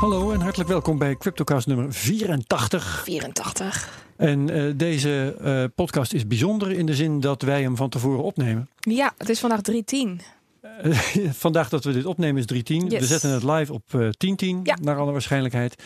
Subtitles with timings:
[0.00, 3.02] Hallo en hartelijk welkom bij Cryptocast nummer 84.
[3.04, 4.04] 84.
[4.16, 8.22] En uh, deze uh, podcast is bijzonder in de zin dat wij hem van tevoren
[8.22, 8.68] opnemen.
[8.78, 10.20] Ja, het is vandaag 310.
[10.84, 10.98] Uh,
[11.46, 12.90] vandaag dat we dit opnemen is 310.
[12.90, 13.00] Yes.
[13.00, 14.76] We zetten het live op uh, 1010 Ja.
[14.82, 15.82] naar alle waarschijnlijkheid.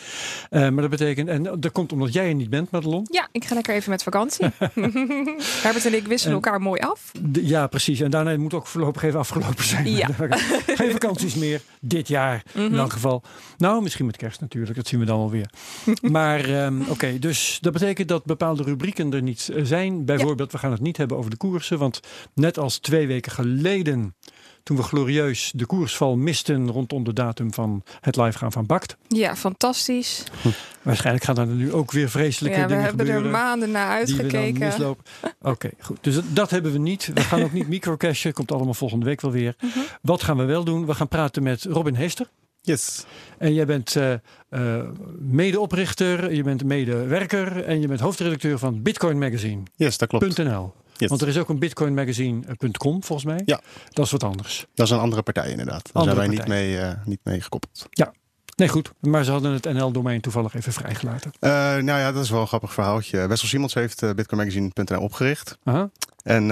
[0.51, 3.07] Uh, maar dat betekent, en dat komt omdat jij er niet bent, Madelon.
[3.11, 4.45] Ja, ik ga lekker even met vakantie.
[5.63, 7.11] Herbert en ik wisselen En- elkaar mooi af.
[7.33, 7.99] Ja, precies.
[7.99, 9.91] En daarna moet ook voorlopig even afgelopen zijn.
[9.91, 10.09] Ja.
[10.79, 12.75] Geen vakanties meer dit jaar in Mhm.
[12.79, 13.23] elk geval.
[13.57, 14.75] Nou, misschien met kerst natuurlijk.
[14.75, 15.49] Dat zien we dan wel weer.
[16.01, 20.05] maar ehm, oké, dus dat betekent dat bepaalde rubrieken er niet eh, zijn.
[20.05, 21.77] Bijvoorbeeld, we gaan het niet hebben over de koersen.
[21.77, 21.99] Want
[22.33, 24.15] net als twee weken geleden,
[24.65, 28.97] toen we glorieus de koersval misten rondom de datum van het live gaan van Bakt.
[29.07, 30.23] Ja, fantastisch.
[30.81, 33.39] Waarschijnlijk gaan er nu ook weer vreselijke Ja, we dingen hebben er gebeuren.
[33.39, 34.67] maanden naar die we dan uitgekeken.
[34.67, 35.03] mislopen.
[35.41, 35.97] Oké, goed.
[36.01, 37.11] Dus dat, dat hebben we niet.
[37.13, 38.33] We gaan ook niet microcashen.
[38.33, 39.55] Komt allemaal volgende week wel weer.
[39.61, 39.79] Mhm.
[40.01, 40.85] Wat gaan we wel doen?
[40.85, 42.29] We gaan praten met Robin Heester.
[42.61, 43.05] Yes.
[43.37, 44.13] En jij bent eh,
[44.49, 44.83] eh,
[45.19, 49.61] medeoprichter, je bent medewerker en je bent hoofdredacteur van Bitcoin Magazine.
[49.75, 50.37] Yes, dat klopt.
[50.37, 50.73] .nl.
[50.97, 51.09] Yes.
[51.09, 53.41] Want er is ook een Bitcoin Magazine.com volgens mij.
[53.45, 53.59] Ja.
[53.89, 54.65] Dat is wat anders.
[54.73, 55.83] Dat is een andere partij inderdaad.
[55.83, 56.61] Daar Andere zijn wij partij.
[56.61, 57.87] niet mee, eh, niet mee gekoppeld.
[58.55, 58.91] Nee, goed.
[58.99, 61.31] Maar ze hadden het NL-domein toevallig even vrijgelaten.
[61.39, 63.27] Eh, nou ja, dat is wel een grappig verhaaltje.
[63.27, 65.57] Wessel Simons heeft eh, bitcoinmagazine.nl opgericht.
[65.63, 65.89] Aha.
[66.23, 66.49] En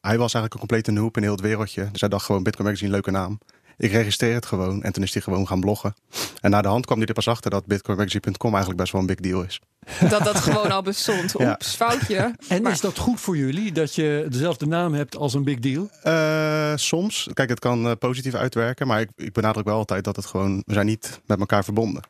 [0.00, 1.88] hij was eigenlijk een complete noob in heel het wereldje.
[1.90, 3.38] Dus hij dacht gewoon Bitcoin Magazine, leuke naam.
[3.76, 4.82] Ik registreer het gewoon.
[4.82, 5.94] En toen is hij gewoon gaan bloggen.
[6.40, 9.06] En na de hand kwam hij er pas achter dat bitcoinmagazine.com eigenlijk best wel een
[9.06, 9.60] big deal is.
[10.08, 11.34] Dat dat gewoon al bestond.
[11.38, 11.50] Ja.
[11.50, 12.34] Oeps, foutje.
[12.48, 15.58] En Maar- is dat goed voor jullie dat je dezelfde naam hebt als een big
[15.58, 15.90] deal?
[16.02, 17.28] Eh, soms.
[17.34, 18.86] Kijk, het kan eh, positief uitwerken.
[18.86, 20.62] Maar ik, ik benadruk wel altijd dat het gewoon...
[20.66, 22.02] We zijn niet met elkaar verbonden.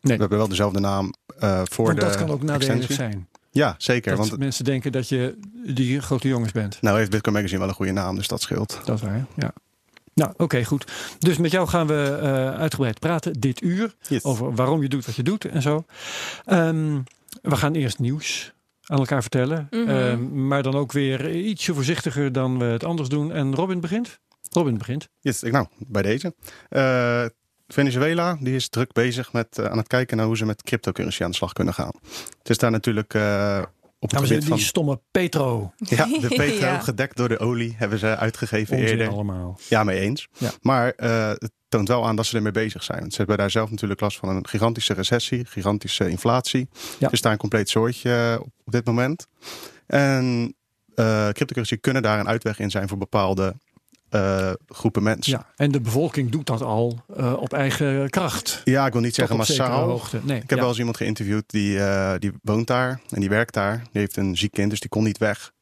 [0.00, 0.14] Nee.
[0.14, 3.28] We hebben wel dezelfde naam eh, voor Want de dat kan ook nadelig zijn.
[3.50, 4.16] Ja, zeker.
[4.16, 5.38] Dat Want mensen denken dat je
[5.74, 6.78] die grote jongens bent.
[6.80, 8.80] nou heeft Bitcoin Magazine wel een goede naam, dus dat scheelt.
[8.84, 9.52] Dat is waar, ja.
[10.20, 10.92] Nou, oké, goed.
[11.18, 13.94] Dus met jou gaan we eh, uitgebreid praten dit uur.
[14.08, 14.24] Yes.
[14.24, 15.84] Over waarom je doet wat je doet en zo.
[16.44, 17.00] Ehm,
[17.42, 18.52] we gaan eerst nieuws
[18.84, 19.66] aan elkaar vertellen.
[19.70, 19.88] Mhm.
[19.88, 23.32] Ehm, maar dan ook weer ietsje voorzichtiger dan we het anders doen.
[23.32, 24.18] En Robin begint?
[24.50, 25.08] Robin begint.
[25.20, 26.34] Yes, ik, nou, bij deze.
[26.68, 27.24] Eh,
[27.66, 31.24] Venezuela die is druk bezig met eh, aan het kijken naar hoe ze met cryptocurrency
[31.24, 31.92] aan de slag kunnen gaan.
[32.38, 33.62] Het is daar natuurlijk eh,
[34.00, 35.72] op het gebied heren, die van stomme Petro.
[35.76, 36.78] ja, de petro Ja.
[36.80, 39.08] gedekt door de olie hebben ze uitgegeven Onzin eerder.
[39.08, 39.58] allemaal.
[39.68, 40.28] Ja, mee eens.
[40.38, 40.50] Ja.
[40.62, 42.98] Maar eh, het toont wel aan dat ze ermee bezig zijn.
[43.00, 46.68] Want ze hebben daar zelf natuurlijk last van een gigantische recessie, gigantische inflatie.
[46.98, 47.08] Ja.
[47.20, 49.26] Daar een compleet soortje eh, op, op dit moment.
[49.86, 50.54] En
[50.94, 53.54] eh cryptocurrency kunnen daar een uitweg in zijn voor bepaalde
[54.10, 55.32] eh, groepen mensen.
[55.32, 58.60] Ja, en de bevolking doet dat al eh, op eigen kracht.
[58.64, 59.88] Ja, ik wil niet zeggen massaal.
[59.88, 60.20] hoogte.
[60.22, 60.56] Nee, Ik heb ja.
[60.56, 63.76] wel eens iemand geïnterviewd die, eh, die woont daar en die werkt daar.
[63.76, 65.52] Die heeft een ziek kind, dus die kon niet weg.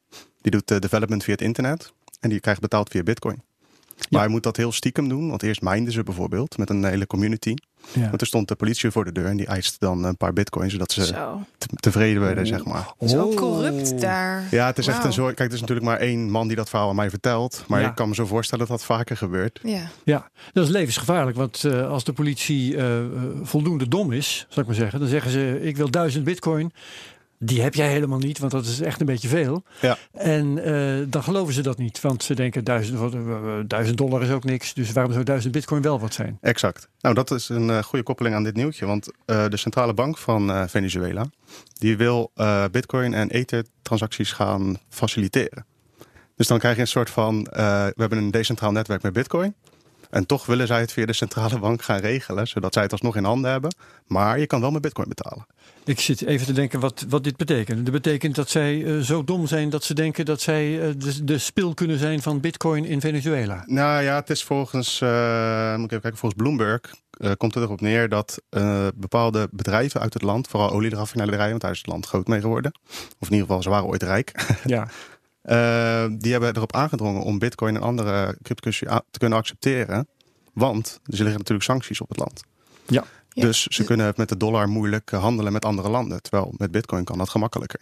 [0.41, 3.37] Die doet development via het internet en die krijgt betaald via bitcoin.
[3.99, 4.19] Maar Ja.
[4.19, 7.55] hij moet dat heel stiekem doen, want eerst mijnden ze bijvoorbeeld met een hele community.
[7.93, 8.09] Ja.
[8.09, 10.73] Want er stond de politie voor de deur en die eiste dan een paar bitcoins,
[10.73, 11.41] zodat ze Zo.
[11.81, 12.93] tevreden werden, zeg maar.
[13.07, 13.37] Zo Oh.
[13.37, 14.45] corrupt daar.
[14.51, 15.35] Ja, het is echt een soort.
[15.35, 17.65] Kijk, het is natuurlijk maar één man die dat verhaal aan mij vertelt.
[17.67, 17.89] Maar Ja.
[17.89, 19.61] ik kan me zo voorstellen dat dat vaker gebeurt.
[19.63, 19.83] Ja.
[20.05, 21.37] Ja, dat is levensgevaarlijk.
[21.37, 23.05] Want eh, als de politie eh, eh,
[23.43, 26.73] voldoende dom is, zal ik maar zeggen, dan zeggen ze: Ik wil duizend bitcoin.
[27.39, 29.63] Die heb jij helemaal niet, want dat is echt een beetje veel.
[29.81, 29.97] Ja.
[30.13, 34.31] En eh, dan geloven ze dat niet, want ze denken: duizend, eh, duizend dollar is
[34.31, 34.75] ook niks.
[34.75, 36.39] Dus waarom zou duizend bitcoin wel wat zijn?
[36.41, 36.89] Exact.
[37.01, 38.87] Nou, dat is een eh, goede koppeling aan dit nieuwtje.
[38.87, 41.27] Want de centrale bank van Venezuela,
[41.73, 42.33] die wil
[42.71, 45.67] bitcoin en ether transacties gaan faciliteren.
[46.37, 49.55] Dus dan krijg je een soort van, we hebben een decentraal netwerk met bitcoin.
[50.11, 53.17] En toch willen zij het via de centrale bank gaan regelen, zodat zij het alsnog
[53.17, 53.75] in handen hebben.
[54.07, 55.47] Maar je kan wel met bitcoin betalen.
[55.85, 57.85] Ik zit even te denken wat, wat dit betekent.
[57.85, 61.25] Dat betekent dat zij eh, zo dom zijn dat ze denken dat zij eh, de,
[61.25, 63.63] de spil kunnen zijn van bitcoin in Venezuela.
[63.67, 66.81] Nou ja, het is volgens, eh, moet ik even kijken, volgens Bloomberg
[67.37, 68.43] komt het erop neer dat
[68.95, 72.73] bepaalde bedrijven uit het land, vooral olieraffinaderijen, want daar is het land groot mee geworden.
[73.19, 74.57] Of in ieder geval, ze waren ooit rijk.
[74.65, 74.89] Ja,
[75.43, 80.09] Eh, die hebben erop aangedrongen om bitcoin en andere cryptocurrency te kunnen accepteren.
[80.53, 82.41] Want er liggen natuurlijk sancties op het land.
[82.87, 83.05] Ja.
[83.29, 83.45] Ja.
[83.45, 86.23] Dus ze kunnen het met de dollar moeilijk eh, handelen met andere landen.
[86.23, 87.81] Terwijl met bitcoin kan dat gemakkelijker.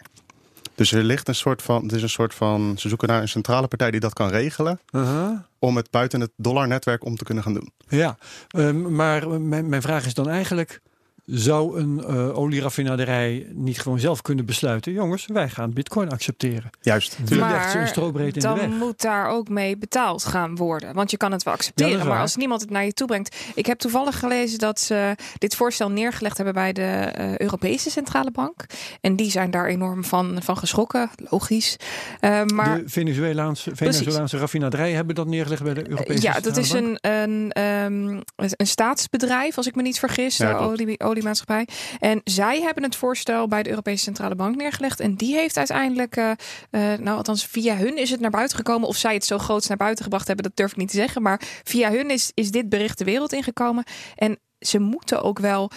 [0.75, 3.27] Dus er ligt een soort van, het is een soort van, ze zoeken naar een
[3.27, 4.79] centrale partij die dat kan regelen.
[4.91, 5.39] Uh-huh.
[5.59, 7.71] Om het buiten het dollarnetwerk om te kunnen gaan doen.
[7.87, 8.17] ja.
[8.47, 10.81] Ehm, maar mijn, mijn vraag is dan eigenlijk:
[11.27, 16.69] zou een uh, olieraffinaderij niet gewoon zelf kunnen besluiten: jongens, wij gaan Bitcoin accepteren.
[16.81, 17.19] Juist.
[17.19, 18.69] Natuurlijk ze een strobreed in dan de weg.
[18.69, 20.93] moet daar ook mee betaald gaan worden.
[20.93, 22.93] Want je kan het wel Ja, accepteren, dat is maar als niemand het naar je
[22.93, 23.35] toe brengt.
[23.55, 28.31] Ik heb toevallig gelezen dat ze dit voorstel neergelegd hebben bij de eh, Europese Centrale
[28.31, 28.65] Bank.
[29.01, 31.75] En die zijn daar enorm van, van geschrokken, logisch.
[32.19, 36.67] Eh, maar de Venezuelaanse, Venezolaanse raffinaderijen hebben dat neergelegd bij de Europese ja, dat is
[36.67, 37.05] Centrale Bank.
[37.05, 41.67] een, een, ehm, een staatsbedrijf, als ik me niet vergis, Ja, de olie, oliemaatschappij.
[41.99, 44.99] En zij hebben het voorstel bij de Europese Centrale Bank neergelegd.
[44.99, 46.31] En die heeft uiteindelijk, eh,
[46.71, 48.87] nou althans via hun is het naar buiten gekomen.
[48.87, 51.21] Of zij het zo groots naar buiten gebracht hebben, dat durf ik niet te zeggen.
[51.21, 53.83] Maar via hun is, is dit bericht de wereld ingekomen.
[54.15, 55.71] En ze moeten ook wel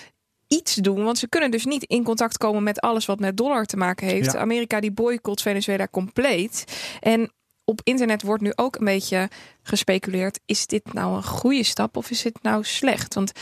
[0.48, 1.04] iets doen.
[1.04, 4.06] Want ze kunnen dus niet in contact komen met alles wat met dollar te maken
[4.06, 4.32] heeft.
[4.32, 4.38] Ja.
[4.38, 6.64] Amerika die boycott Venezuela compleet.
[7.00, 7.32] En
[7.64, 9.28] op internet wordt nu ook een beetje
[9.62, 10.40] gespeculeerd.
[10.46, 13.14] Is dit nou een goede stap of is dit nou slecht?
[13.14, 13.32] Want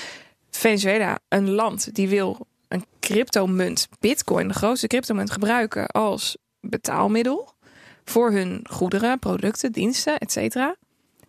[0.59, 7.53] Venezuela, een land die wil een cryptomunt, bitcoin, de grootste cryptomunt gebruiken als betaalmiddel
[8.05, 10.57] voor hun goederen, producten, diensten, etc.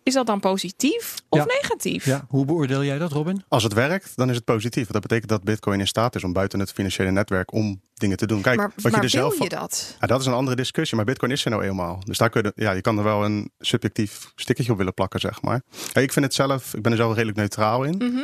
[0.02, 1.44] Is dat dan positief of Ja.
[1.44, 2.04] negatief?
[2.04, 3.44] Ja, hoe beoordeel jij dat, Robin?
[3.48, 4.82] Als het werkt, dan is het positief.
[4.82, 8.16] Want dat betekent dat Bitcoin in staat is om buiten het financiële netwerk om dingen
[8.16, 8.40] te doen.
[8.42, 9.96] Kijk, maar wat maar je er wil zelf van- je dat?
[10.00, 12.02] Ja, dat is een andere discussie, maar Bitcoin is er nou eenmaal.
[12.04, 15.20] Dus daar kun je, ja, je kan er wel een subjectief stickertje op willen plakken,
[15.20, 15.62] zeg maar.
[15.92, 17.94] Ja, ik vind het zelf, ik ben er zelf redelijk neutraal in.
[17.96, 18.20] Mhm.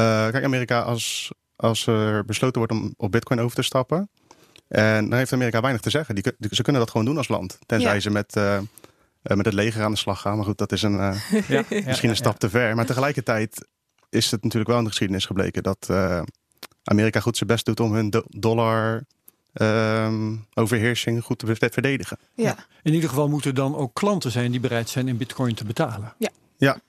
[0.00, 4.10] Kijk, Amerika, als, als er besloten wordt om op Bitcoin over te stappen.
[4.68, 6.14] En dan heeft Amerika weinig te zeggen.
[6.14, 7.58] Die, ze kunnen dat gewoon doen als land.
[7.66, 8.00] Tenzij Ja.
[8.00, 8.62] ze met, eh, eh,
[9.22, 10.36] met het leger aan de slag gaan.
[10.36, 11.16] Maar goed, dat is een, eh,
[11.48, 12.74] Ja, misschien een stap te ver.
[12.74, 13.68] Maar tegelijkertijd
[14.10, 16.22] is het natuurlijk wel in de geschiedenis gebleken dat eh,
[16.84, 19.04] Amerika goed zijn best doet om hun do- dollar
[19.52, 22.18] ehm, overheersing goed te ver- verdedigen.
[22.34, 22.56] Ja.
[22.82, 25.64] In ieder geval moeten er dan ook klanten zijn die bereid zijn in bitcoin te
[25.64, 26.14] betalen.
[26.18, 26.30] Ja,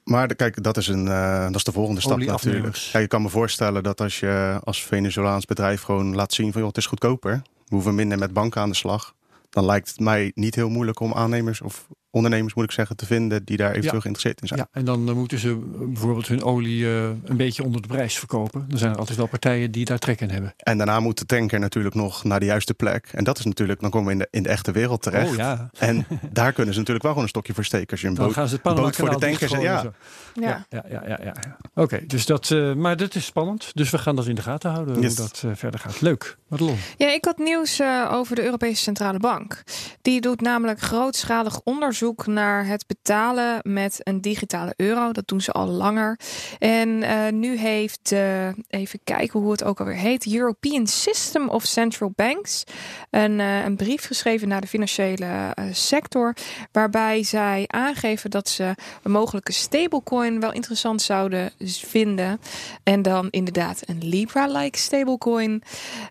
[0.04, 2.76] maar de- kijk, dat is, een, eh, dat is de volgende stap natuurlijk.
[2.76, 6.60] Ja, je kan me voorstellen dat als je als Venezolaans bedrijf gewoon laat zien van
[6.62, 7.42] joh, het is goedkoper.
[7.68, 9.14] We hoeven minder met banken aan de slag.
[9.50, 13.06] Dan lijkt het mij niet heel moeilijk om aannemers of ondernemers moet ik zeggen te
[13.06, 14.00] vinden die daar eventueel Ja.
[14.00, 14.60] geïnteresseerd in zijn.
[14.60, 18.18] Ja, en dan eh, moeten ze bijvoorbeeld hun olie eh, een beetje onder de prijs
[18.20, 18.66] verkopen.
[18.72, 20.54] Er zijn er altijd wel partijen die daar trek in hebben.
[20.58, 23.10] En daarna moet de tanker natuurlijk nog naar de juiste plek.
[23.14, 25.30] En dat is natuurlijk, dan komen we in de, in de echte wereld terecht.
[25.32, 27.92] Oh ja, En daar kunnen ze natuurlijk wel gewoon een stokje voor steken.
[27.92, 29.40] Als je een dan boot, gaan ze het boot voor de tankers.
[29.40, 29.94] dichtgooien Ja, en.
[30.42, 30.66] Ja.
[30.70, 31.34] Ja, ja, ja, ja.
[31.42, 31.58] ja.
[31.76, 33.72] Oké, dus dat, eh, maar dat is spannend.
[33.74, 35.18] Dus we gaan dat in de gaten houden Yes.
[35.18, 36.02] hoe dat verder gaat.
[36.02, 36.38] Leuk.
[36.48, 36.78] Madelon.
[36.98, 39.64] Ja, ik had nieuws eh, over de Europese Centrale Bank.
[40.02, 45.12] Die doet namelijk grootschalig onderzoek naar het betalen met een digitale euro.
[45.12, 46.20] Dat doen ze al langer.
[46.60, 51.64] En eh, nu heeft, eh, even kijken hoe het ook alweer heet, European System of
[51.64, 52.64] Central Banks
[53.10, 56.36] een, eh, een brief geschreven naar de financiële sector.
[56.72, 62.40] Waarbij zij aangeven dat ze een mogelijke stablecoin wel interessant zouden vinden.
[62.84, 65.64] En dan inderdaad een Libra-like stablecoin.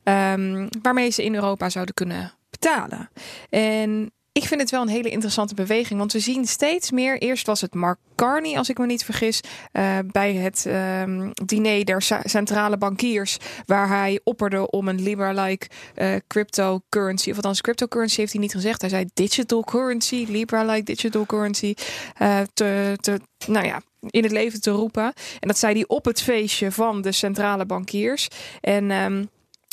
[0.03, 3.11] Ehm, waarmee ze in Europa zouden kunnen betalen.
[3.50, 7.19] En ik vind het wel een hele interessante beweging, want we zien steeds meer.
[7.19, 9.40] Eerst was het Mark Carney, als ik me niet vergis,
[9.73, 13.37] eh, bij het ehm, diner der centrale bankiers,
[13.67, 18.81] waar hij opperde om een Libra-like eh, cryptocurrency, of althans cryptocurrency heeft hij niet gezegd.
[18.81, 21.75] Hij zei digital currency, Libra-like digital currency,
[22.17, 25.12] eh, te, te, nou ja, in het leven te roepen.
[25.40, 28.28] En dat zei hij op het feestje van de centrale bankiers.
[28.61, 29.25] En ehm,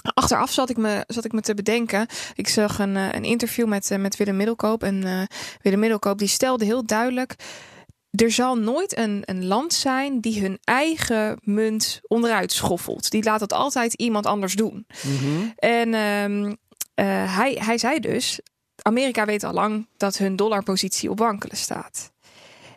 [0.01, 2.07] achteraf zat ik, me, zat ik me te bedenken.
[2.33, 4.83] Ik zag een, eh, een interview met, eh, met Willem Middelkoop.
[4.83, 5.21] En eh,
[5.61, 7.35] Willem Middelkoop die stelde heel duidelijk.
[8.11, 13.11] Er zal nooit een, een land zijn die hun eigen munt onderuit schoffelt.
[13.11, 14.85] Die laat het altijd iemand anders doen.
[15.55, 16.53] En ehm,
[16.93, 18.39] eh, hij, hij zei dus:
[18.81, 22.11] Amerika weet al lang dat hun dollarpositie op wankelen staat.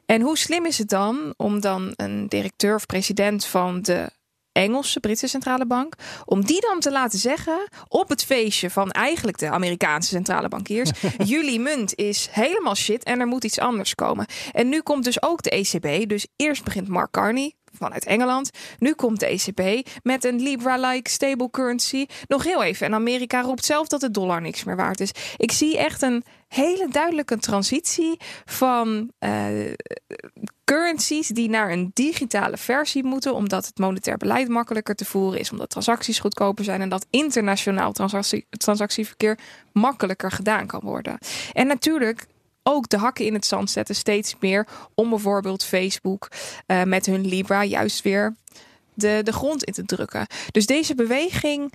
[0.07, 4.11] En hoe slim is het dan om dan een directeur of president van de
[4.53, 5.95] Engelse, Britse centrale bank,
[6.25, 10.91] om die dan te laten zeggen op het feestje van eigenlijk de Amerikaanse centrale bankiers:
[11.25, 14.27] jullie munt is helemaal shit en er moet iets anders komen.
[14.53, 16.09] En nu komt dus ook de ECB.
[16.09, 18.51] Dus eerst begint Mark Carney vanuit Engeland.
[18.79, 22.07] Nu komt de ECB met een Libra-like stable currency.
[22.29, 22.87] Nog heel even.
[22.87, 25.11] En Amerika roept zelf dat de dollar niks meer waard is.
[25.37, 29.73] Ik zie echt een hele duidelijke transitie van eh,
[30.73, 35.51] currencies die naar een digitale versie moeten, omdat het monetair beleid makkelijker te voeren is,
[35.51, 39.39] omdat transacties goedkoper zijn en dat internationaal transactie, transactieverkeer
[39.73, 41.19] makkelijker gedaan kan worden.
[41.53, 42.27] En natuurlijk
[42.63, 46.29] ook de hakken in het zand zetten steeds meer om bijvoorbeeld Facebook
[46.67, 48.37] eh, met hun Libra juist weer
[48.95, 50.27] de, de grond in te drukken.
[50.51, 51.73] Dus deze beweging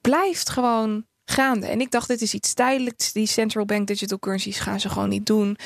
[0.00, 1.66] blijft gewoon gaande.
[1.66, 3.12] En ik dacht, dit is iets tijdelijks.
[3.12, 5.56] Die central bank digital currencies gaan ze gewoon niet doen.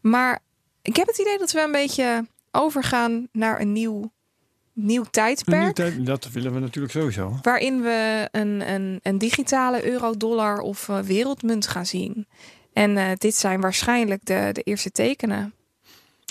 [0.00, 0.40] Maar
[0.82, 4.12] ik heb het idee dat we een beetje overgaan naar een nieuw
[4.74, 5.62] nieuw Een tijdperk.
[5.62, 7.38] nieuw tijd- dat willen we natuurlijk sowieso.
[7.42, 12.26] waarin we een, een, een digitale euro-dollar of eh, wereldmunt gaan zien.
[12.72, 15.54] En eh, dit zijn waarschijnlijk de, de eerste tekenen.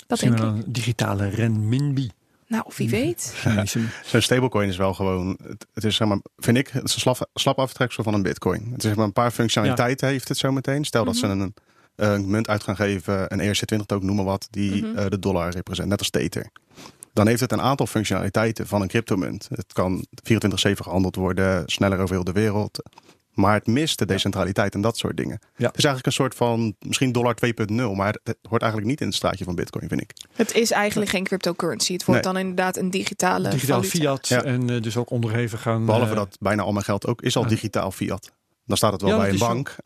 [0.06, 0.74] Dat Zien denk we ik.
[0.74, 2.10] digitale renminbi.
[2.46, 3.32] Nou, wie weet.
[3.36, 6.94] Chinese- Zo'n stablecoin is wel gewoon, het, het is zeg maar, vind ik, het is
[6.94, 8.62] een slap, slap aftreksel van een bitcoin.
[8.70, 10.84] Het is zeg maar een paar functionaliteiten heeft het zo meteen.
[10.84, 11.40] Stel dat ze Mhm.
[11.40, 11.54] een,
[12.02, 14.96] een munt uit gaan geven, een ERC20 token, noem maar wat, die Mhm.
[14.98, 16.50] eh, de dollar represent, net als Tether.
[17.12, 19.48] Dan heeft het een aantal functionaliteiten van een cryptomunt.
[19.54, 22.82] Het kan 24-7 gehandeld worden, sneller over heel de wereld.
[23.32, 25.38] Maar het mist de decentraliteit en dat soort dingen.
[25.56, 25.66] Ja.
[25.66, 29.06] Het is eigenlijk een soort van, misschien dollar 2.0, maar het hoort eigenlijk niet in
[29.06, 30.10] het straatje van bitcoin, vind ik.
[30.32, 31.92] Het is eigenlijk geen cryptocurrency.
[31.92, 33.98] Het wordt dan inderdaad een digitale digitaal valuta.
[33.98, 34.42] fiat Ja.
[34.44, 35.84] en eh, dus ook onderhevig gaan.
[35.86, 37.48] Behalve eh, dat bijna al mijn geld ook is al ja.
[37.48, 38.32] digitaal fiat.
[38.66, 39.76] Dan staat het wel Ja, bij een bank.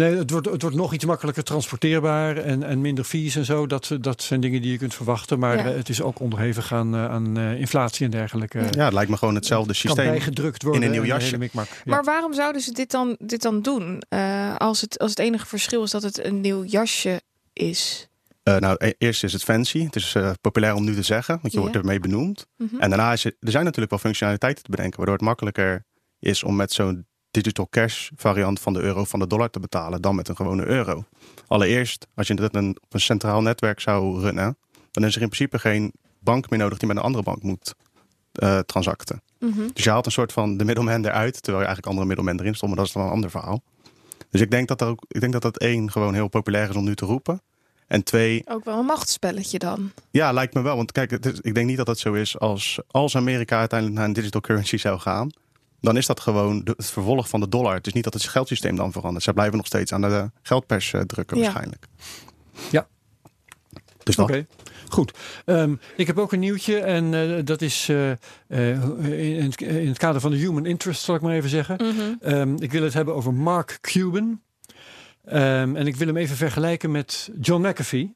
[0.00, 3.66] Nee, het wordt, het wordt nog iets makkelijker transporteerbaar en, en minder fees en zo.
[3.66, 5.38] Dat, dat zijn dingen die je kunt verwachten.
[5.38, 5.64] Maar Ja.
[5.64, 8.58] het is ook onderhevig aan, eh, aan eh, inflatie en dergelijke.
[8.58, 8.84] Ja.
[8.84, 10.06] Het lijkt me gewoon hetzelfde kan systeem.
[10.06, 10.82] bijgedrukt worden.
[10.82, 11.38] in een nieuw jasje.
[11.52, 11.64] Ja.
[11.84, 14.02] Maar waarom zouden ze dit dan, dit dan doen?
[14.08, 17.20] Eh, als, het, als het enige verschil is dat het een nieuw jasje
[17.52, 18.08] is.
[18.42, 19.84] Eh, nou, e- eerst is het fancy.
[19.84, 22.46] Het is eh, populair om nu te zeggen, want je wordt ermee benoemd.
[22.56, 22.80] Mhm.
[22.80, 25.84] En daarna is het, er zijn natuurlijk wel functionaliteiten te bedenken, waardoor het makkelijker
[26.18, 30.02] is om met zo'n digital cash variant van de euro van de dollar te betalen
[30.02, 31.04] dan met een gewone euro.
[31.46, 34.56] Allereerst, als je dit een, op een centraal netwerk zou runnen,
[34.90, 37.74] dan is er in principe geen bank meer nodig die met een andere bank moet
[38.32, 39.22] eh, transacten.
[39.38, 39.68] Mhm.
[39.72, 42.54] Dus je haalt een soort van de middelman eruit, terwijl je eigenlijk andere middelmen erin
[42.54, 43.62] stopt, maar dat is dan een ander verhaal.
[44.30, 46.76] Dus ik denk dat, er ook, ik denk dat dat één gewoon heel populair is
[46.76, 47.42] om nu te roepen.
[47.86, 49.92] En twee, Ook wel een machtsspelletje dan.
[50.10, 50.76] ja, lijkt me wel.
[50.76, 54.08] Want kijk, is, ik denk niet dat het zo is als, als Amerika uiteindelijk naar
[54.08, 55.30] een digital currency zou gaan.
[55.80, 57.74] Dan is dat gewoon de- het vervolg van de dollar.
[57.74, 59.24] Het is niet dat het geldsysteem dan verandert.
[59.24, 61.42] Ze blijven nog steeds aan de geldpers eh, drukken Ja.
[61.42, 61.86] waarschijnlijk.
[62.70, 62.88] Ja.
[64.02, 64.28] Dus dat.
[64.30, 64.46] Oké,
[64.88, 65.12] goed.
[65.44, 69.88] Ehm, ik heb ook een nieuwtje en eh, dat is eh, eh, in, het, in
[69.88, 71.76] het kader van de human interest, zal ik maar even zeggen.
[71.76, 72.14] Mhm.
[72.20, 74.40] Ehm, ik wil het hebben over Mark Cuban.
[75.24, 78.14] Ehm, en ik wil hem even vergelijken met John McAfee.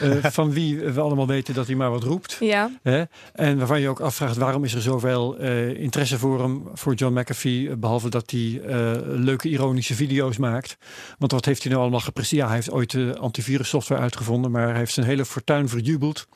[0.00, 2.36] Eh, van wie we allemaal weten dat hij maar wat roept.
[2.40, 3.02] Ja, Hè?
[3.32, 7.18] En waarvan je ook afvraagt waarom is er zoveel eh, interesse voor hem, voor John
[7.18, 8.60] McAfee, eh, behalve dat hij
[9.04, 10.76] leuke ironische video's maakt.
[11.18, 12.40] Want wat heeft hij nou allemaal gepresteerd?
[12.40, 16.26] Ja, hij heeft ooit de antivirussoftware uitgevonden, maar hij heeft zijn hele fortuin verjubeld.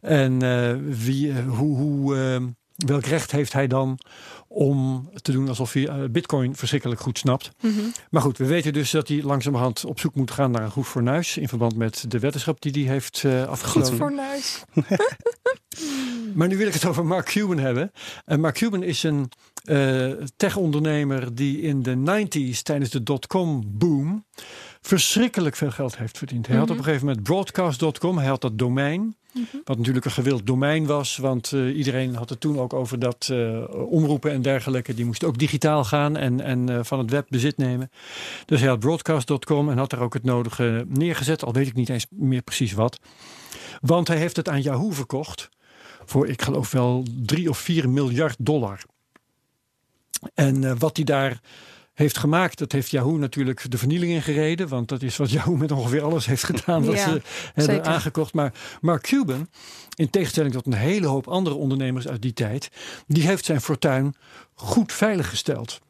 [0.00, 0.38] En
[1.04, 2.14] wie, hoe, hoe,
[2.76, 3.98] welk recht heeft hij dan
[4.48, 7.50] om te doen alsof hij eh, Bitcoin verschrikkelijk goed snapt?
[7.60, 7.80] Mhm.
[8.10, 10.86] Maar goed, we weten dus dat hij langzamerhand op zoek moet gaan naar een goed
[10.86, 13.96] fornuis in verband met de wetenschap die hij heeft eh goed afgesloten.
[13.96, 14.64] voor nuis.
[16.34, 17.92] Maar nu wil ik het over Mark Cuban hebben.
[18.24, 19.30] En Mark Cuban is een
[19.64, 24.24] eh tech-ondernemer die in de 90s tijdens de dotcom boom
[24.88, 26.46] verschrikkelijk veel geld heeft verdiend.
[26.46, 26.72] Hij had Mhm.
[26.72, 29.16] op een gegeven moment broadcast.com, hij had dat domein.
[29.64, 33.28] Wat natuurlijk een gewild domein was, want eh, iedereen had het toen ook over dat
[33.32, 37.26] eh, omroepen en dergelijke, die moesten ook digitaal gaan en, en eh, van het web
[37.28, 37.90] bezit nemen.
[38.46, 41.88] Dus hij had broadcast.com en had daar ook het nodige neergezet, al weet ik niet
[41.88, 42.98] eens meer precies wat.
[43.80, 45.48] Want hij heeft het aan Yahoo verkocht
[46.04, 48.82] voor, ik geloof wel, drie of vier miljard dollar.
[50.34, 51.40] En wat hij daar
[51.98, 54.68] heeft gemaakt, dat heeft Yahoo natuurlijk de vernieling in gereden.
[54.68, 57.20] Want dat is wat Yahoo met ongeveer alles heeft gedaan wat Ja, ze
[57.54, 57.82] hebben zeker.
[57.90, 58.32] aangekocht.
[58.34, 59.48] Maar Mark Cuban,
[59.94, 62.70] in tegenstelling tot een hele hoop andere ondernemers uit die tijd,
[63.06, 64.14] die heeft zijn fortuin
[64.54, 65.80] goed veiliggesteld.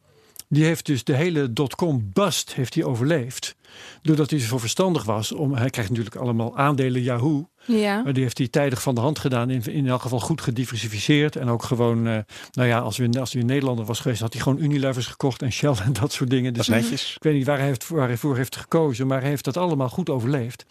[0.49, 3.57] Die heeft dus de hele dotcom bust heeft hij overleefd.
[4.03, 5.55] Doordat hij zo verstandig was om.
[5.55, 7.49] Hij krijgt natuurlijk allemaal aandelen Yahoo.
[7.67, 8.03] Ja.
[8.03, 9.51] Maar die heeft hij tijdig van de hand gedaan.
[9.51, 11.37] In, in elk geval goed gediversifieerd.
[11.37, 12.19] En ook gewoon, eh,
[12.53, 15.43] nou ja, als hij, als hij een Nederlander was geweest, had hij gewoon Unilevers gekocht
[15.43, 16.55] en Shell en dat soort dingen.
[16.55, 17.15] Dat Dus is netjes.
[17.15, 19.57] ik weet niet waar hij, heeft, waar hij voor heeft gekozen, maar hij heeft dat
[19.57, 20.67] allemaal goed overleefd.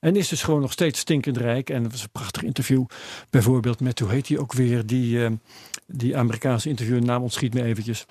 [0.00, 1.70] En is dus gewoon nog steeds stinkend rijk.
[1.70, 2.84] En dat was een prachtig interview.
[3.30, 5.30] Bijvoorbeeld met, hoe heet hij ook weer, die, eh,
[5.86, 8.06] die Amerikaanse interviewer, naam ontschiet me eventjes.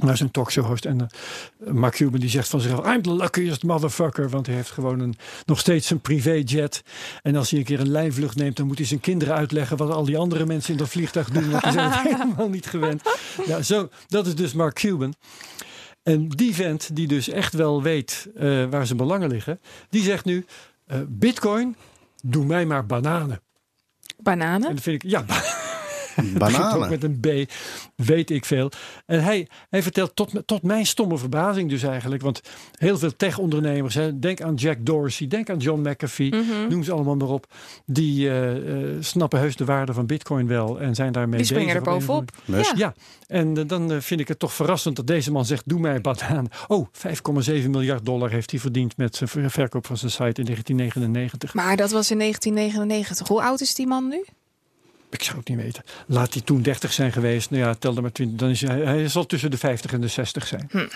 [0.00, 0.84] Maar zijn talkshow host.
[0.84, 4.28] En eh, Mark Cuban die zegt van zichzelf: I'm the luckiest motherfucker.
[4.28, 5.14] Want hij heeft gewoon een,
[5.46, 6.82] nog steeds een privéjet.
[7.22, 9.90] En als hij een keer een lijnvlucht neemt, dan moet hij zijn kinderen uitleggen wat
[9.90, 11.50] al die andere mensen in dat vliegtuig doen.
[11.50, 13.02] Want die zijn het helemaal niet gewend.
[13.46, 15.14] Ja, zo, dat is dus Mark Cuban.
[16.02, 20.24] En die vent, die dus echt wel weet eh, waar zijn belangen liggen, die zegt
[20.24, 20.46] nu:
[20.86, 21.76] eh, Bitcoin,
[22.22, 23.40] doe mij maar bananen.
[24.16, 24.74] En Bananen.
[24.74, 25.24] dat vind ik, ja,
[26.16, 26.90] begint ook Bananen.
[26.90, 27.50] met een B,
[27.96, 28.70] weet ik veel.
[29.06, 32.22] En hij, hij vertelt tot, tot mijn stomme verbazing dus eigenlijk.
[32.22, 32.40] Want
[32.72, 36.68] heel veel tech-ondernemers, hè, denk aan Jack Dorsey, denk aan John McAfee, Mhm.
[36.68, 37.46] noem ze allemaal maar op.
[37.86, 38.56] Die eh,
[38.92, 41.92] eh, snappen heus de waarde van bitcoin wel en zijn daarmee Die springen bezig er
[41.98, 42.30] bovenop.
[42.44, 42.72] Ja.
[42.76, 42.94] ja,
[43.26, 46.46] en eh, dan vind ik het toch verrassend dat deze man zegt: Doe mij banaan.
[46.68, 50.44] Oh, 5,7 miljard dollar heeft hij verdiend met zijn ver- verkoop van zijn site in
[50.46, 51.54] 1999.
[51.54, 53.28] Maar dat was in 1999.
[53.28, 54.24] Hoe oud is die man nu?
[55.14, 55.82] Ik zou het niet weten.
[56.06, 57.50] Laat hij toen 30 zijn geweest.
[57.50, 58.38] Nou ja, tel er maar 20.
[58.38, 60.68] Dan is hij, hij zal tussen de 50 en de 60 zijn.
[60.70, 60.86] Hm.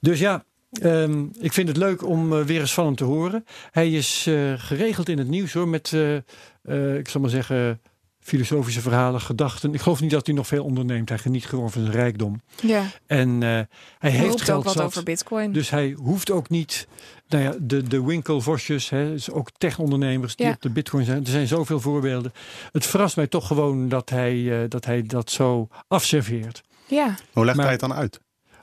[0.00, 3.44] Dus ja, ehm, ik vind het leuk om eh, weer eens van hem te horen.
[3.70, 5.68] Hij is eh, geregeld in het nieuws hoor.
[5.68, 7.80] Met, eh, ik zal maar zeggen,
[8.20, 9.74] filosofische verhalen, gedachten.
[9.74, 11.08] Ik geloof niet dat hij nog veel onderneemt.
[11.08, 12.40] Hij geniet gewoon van zijn rijkdom.
[12.62, 13.66] Ja, En eh, hij
[13.98, 14.84] hij heeft roept ook geld wat zat.
[14.84, 15.52] over bitcoin.
[15.52, 16.86] Dus hij hoeft ook niet.
[17.28, 20.52] Nou ja, de, de winkelvosjes, hè, dus ook tech-ondernemers die Ja.
[20.52, 21.24] op de bitcoin zijn.
[21.24, 22.32] Er zijn zoveel voorbeelden.
[22.72, 26.62] Het verrast mij toch gewoon dat hij, eh, dat, hij dat zo afserveert.
[26.86, 28.20] ja, Hoe legt Maar- hij het dan uit?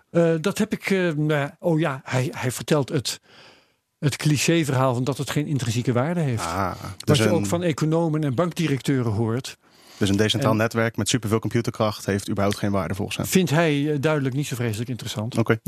[0.10, 0.90] Eh, dat heb ik.
[0.90, 3.20] eh, nou ja, oh ja, hij, hij vertelt het,
[4.00, 6.44] het cliché-verhaal van dat het geen intrinsieke waarde heeft.
[6.44, 9.58] Ah, Wat dus, je een, ook van economen en bankdirecteuren hoort,
[9.98, 13.26] dus een decentraal en- netwerk met superveel computerkracht heeft überhaupt geen waarde volgens hem.
[13.26, 15.38] vindt hij eh, duidelijk niet zo vreselijk interessant.
[15.38, 15.60] Oké.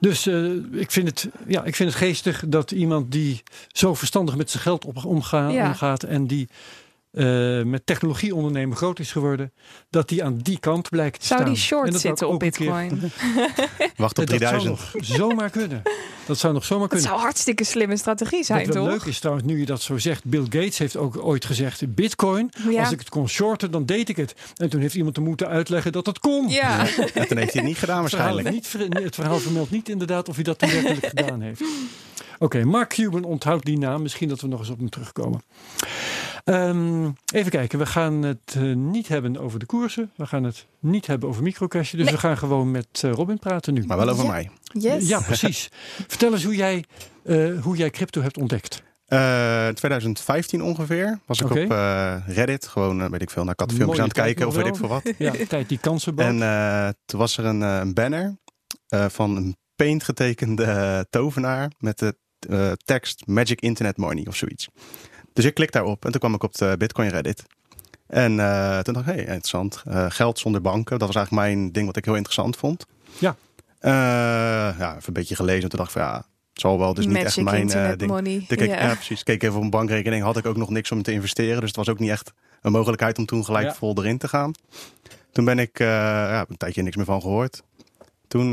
[0.00, 4.36] Dus eh, ik, vind het, ja, ik vind het geestig dat iemand die zo verstandig
[4.36, 5.66] met zijn geld op, omga- Ja.
[5.68, 6.48] omgaat en die
[7.16, 9.52] eh, met technologie ondernemen groot is geworden,
[9.90, 11.52] dat die aan die kant blijkt te zou staan.
[11.52, 12.90] die En short dat zitten op bitcoin?
[13.96, 14.64] Wacht op Eh, Dat zou 3000.
[14.70, 15.82] nog zomaar kunnen.
[16.26, 17.08] Dat zou nog zomaar Dat kunnen.
[17.08, 18.86] zou hartstikke slimme strategie zijn, Wat toch?
[18.88, 20.24] leuk is trouwens, nu je dat zo zegt.
[20.24, 22.80] Bill Gates heeft ook ooit gezegd: Bitcoin, Ja.
[22.80, 24.34] als ik het kon shorten, dan deed ik het.
[24.56, 26.48] En toen heeft iemand er moeten uitleggen dat het kon.
[26.48, 26.86] Ja, En
[27.28, 28.50] toen heeft hij het niet gedaan Het verhaal, waarschijnlijk.
[28.94, 31.62] niet, het verhaal vermeldt niet inderdaad of hij dat werkelijk gedaan heeft.
[32.38, 34.02] Oké, Mark Cuban onthoudt die naam.
[34.02, 35.42] Misschien dat we nog eens op hem terugkomen.
[36.46, 40.10] Ehm, even kijken, we gaan het eh, niet hebben over de koersen.
[40.16, 41.90] We gaan het niet hebben over microcash.
[41.92, 42.12] Dus Nee.
[42.14, 43.84] we gaan gewoon met eh, Robin praten nu.
[43.86, 44.30] Maar wel over Ja.
[44.30, 44.50] mij.
[44.72, 45.08] yes.
[45.08, 45.70] Ja, precies.
[46.08, 46.84] Vertel eens hoe jij,
[47.24, 48.82] eh, hoe jij crypto hebt ontdekt.
[49.06, 52.66] Eh 2015 ongeveer was ik op eh, Reddit.
[52.66, 55.12] Gewoon, weet ik veel, naar kattenfilmpjes Mooie aan het kijken of weet ik veel wat.
[55.18, 56.26] Ja, tijd die kansen bood.
[56.26, 58.36] En eh, toen was er een, een banner
[58.88, 62.14] eh, van een paint getekende tovenaar met de
[62.84, 64.68] tekst Magic Internet Money of zoiets.
[65.36, 67.44] Dus ik klik daarop en toen kwam ik op de Bitcoin Reddit.
[68.06, 69.82] En eh, toen dacht ik, hey, interessant.
[69.86, 72.86] Eh, geld zonder banken, dat was eigenlijk mijn ding wat ik heel interessant vond.
[73.18, 73.36] Ja.
[73.78, 73.92] Eh,
[74.78, 77.06] ja, even een beetje gelezen en toen dacht ik van ja, het zal wel, dus
[77.06, 78.10] niet echt mijn eh, ding.
[78.10, 78.44] money.
[78.48, 78.80] Toen keek, ja.
[78.88, 78.94] ja.
[78.94, 79.22] precies.
[79.22, 80.22] Keek even op mijn bankrekening.
[80.22, 81.60] Had ik ook nog niks om te investeren.
[81.60, 83.74] Dus het was ook niet echt een mogelijkheid om toen gelijk Ja.
[83.74, 84.52] vol erin te gaan.
[85.32, 87.62] Toen ben ik eh, ja, een tijdje niks meer van gehoord.
[88.28, 88.52] Toen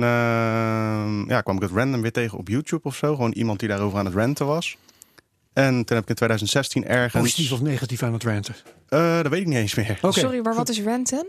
[1.28, 3.16] ja, kwam ik het random weer tegen op YouTube of zo.
[3.16, 4.78] Gewoon iemand die daarover aan het ranten was.
[5.54, 7.24] En toen heb ik in 2016 ergens...
[7.24, 8.56] Positief of negatief aan het ranten.
[8.90, 9.98] Eh, dat weet ik niet eens meer.
[10.02, 10.20] Oké.
[10.20, 11.28] Sorry, maar wat is renten?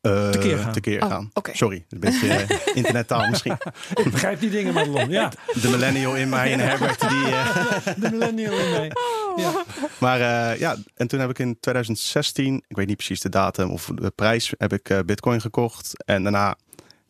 [0.00, 0.72] Eh, Tekeer gaan.
[0.72, 1.30] tekeer Oh, gaan.
[1.32, 1.50] oké.
[1.56, 3.56] Sorry, een beetje eh, internettaal misschien.
[4.04, 5.08] Ik begrijp die dingen, Madelon.
[5.10, 7.26] Ja, De millennial in mij en Herbert die...
[7.26, 7.56] eh,
[8.02, 8.90] de millennial in mij.
[9.36, 9.64] Ja.
[9.98, 10.20] Maar
[10.52, 13.90] eh, ja, en toen heb ik in 2016, ik weet niet precies de datum of
[13.94, 16.04] de prijs, heb ik eh, Bitcoin gekocht.
[16.04, 16.56] En daarna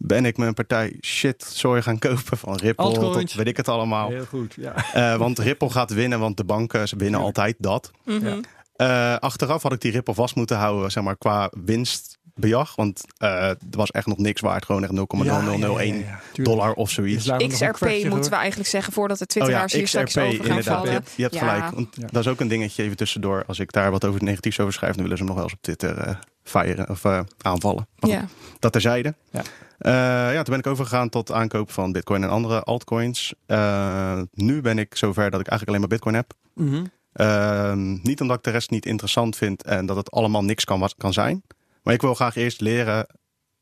[0.04, 3.14] ben ik een partij shit zooi gaan kopen van Ripple Altcoins.
[3.30, 4.08] tot weet ik het allemaal.
[4.08, 4.54] Heel goed.
[4.56, 4.74] Ja.
[4.92, 7.90] Eh, want Ripple gaat winnen, want de banken ze winnen altijd dat.
[8.04, 8.26] Mhm.
[8.26, 8.40] Ja.
[8.76, 12.74] Eh, achteraf had ik die Ripple vast moeten houden, zeg maar, qua winstbejag.
[12.76, 14.64] Want eh er was echt nog niks waard.
[14.64, 17.30] Gewoon echt 0,0001 dollar of zoiets.
[17.48, 20.64] XRP moeten we eigenlijk zeggen voordat de twitteraars hier straks over gaan Oh inderdaad.
[20.64, 20.92] Je vallen.
[20.92, 21.40] hebt, je hebt Ja.
[21.40, 21.74] gelijk.
[21.74, 22.06] Want Ja.
[22.10, 23.44] Dat is ook een dingetje even tussendoor.
[23.46, 25.58] Als ik daar wat over negatiefs over schrijf, dan willen ze hem nog wel eens
[25.58, 27.86] op Twitter eh firen of eh, aanvallen.
[27.98, 28.26] Maar goed, Ja.
[28.58, 29.14] Dat terzijde.
[29.30, 29.42] Ja.
[29.82, 29.92] Eh,
[30.32, 33.34] ja, toen ben ik overgegaan tot aankoop van Bitcoin en andere altcoins.
[33.46, 36.32] Eh, nu ben ik zover dat ik eigenlijk alleen maar Bitcoin heb.
[36.54, 36.84] Mhm.
[37.12, 40.90] Eh, niet omdat ik de rest niet interessant vind en dat het allemaal niks kan,
[40.96, 41.42] kan zijn.
[41.82, 43.06] Maar ik wil graag eerst leren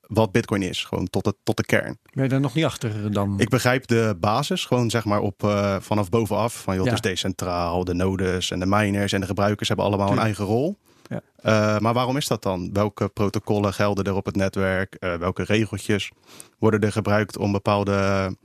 [0.06, 0.84] wat Bitcoin is.
[0.84, 1.98] Gewoon tot, het, tot de kern.
[2.12, 3.34] Ben je daar nog niet achter dan?
[3.40, 6.62] Ik begrijp de basis gewoon zeg maar op, eh, vanaf bovenaf.
[6.62, 6.90] Van joh, Ja.
[6.90, 10.44] het is decentraal, de nodes en de miners en de gebruikers hebben allemaal een eigen
[10.44, 10.78] rol.
[11.10, 11.22] Ja.
[11.36, 12.72] Eh, maar waarom is dat dan?
[12.72, 14.94] Welke protocollen gelden er op het netwerk?
[14.94, 16.10] Eh, welke regeltjes
[16.58, 18.36] worden er gebruikt om bepaalde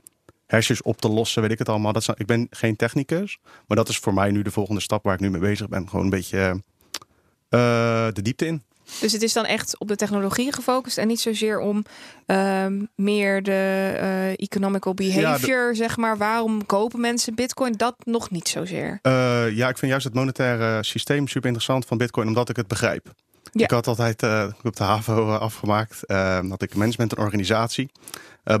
[0.46, 1.42] hashjes op te lossen?
[1.42, 1.92] Weet ik het allemaal.
[1.92, 5.14] Dat ik ben geen technicus, maar dat is voor mij nu de volgende stap waar
[5.14, 5.88] ik nu mee bezig ben.
[5.88, 6.62] Gewoon een beetje
[7.48, 8.62] eh, de diepte in.
[9.00, 11.84] Dus het is dan echt op de technologie gefocust en niet zozeer om
[12.26, 16.16] ehm, meer de eh, economical behavior, zeg maar.
[16.16, 17.72] Waarom kopen mensen bitcoin?
[17.72, 18.98] Dat nog niet zozeer.
[19.02, 19.12] Eh,
[19.56, 23.12] ja, ik vind juist het monetaire systeem super interessant van Bitcoin, omdat ik het begrijp.
[23.52, 23.64] Ja.
[23.64, 27.90] Ik had altijd eh, op de HAVO afgemaakt, eh, dat ik management en organisatie.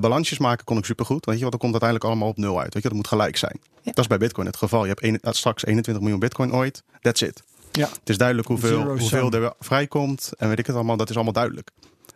[0.00, 1.24] Balansjes maken kon ik super goed.
[1.24, 2.74] Weet je, want dan komt uiteindelijk allemaal op nul uit.
[2.74, 3.60] Weet je, dat moet gelijk zijn.
[3.82, 3.90] Ja.
[3.92, 4.82] Dat is bij Bitcoin het geval.
[4.82, 6.82] Je hebt een- straks 21 miljoen Bitcoin ooit.
[7.00, 7.42] That's it.
[7.76, 7.88] Ja.
[7.88, 9.42] Het is duidelijk hoeveel, Zero hoeveel sum.
[9.42, 10.96] er vrijkomt en weet ik het allemaal.
[10.96, 11.70] Dat is allemaal duidelijk.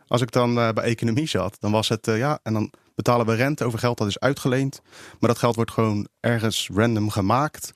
[0.07, 3.27] Als ik dan eh, bij economie zat, dan was het eh, ja, en dan betalen
[3.27, 4.81] we rente over geld dat is uitgeleend.
[5.21, 7.73] Maar dat geld wordt gewoon ergens random gemaakt.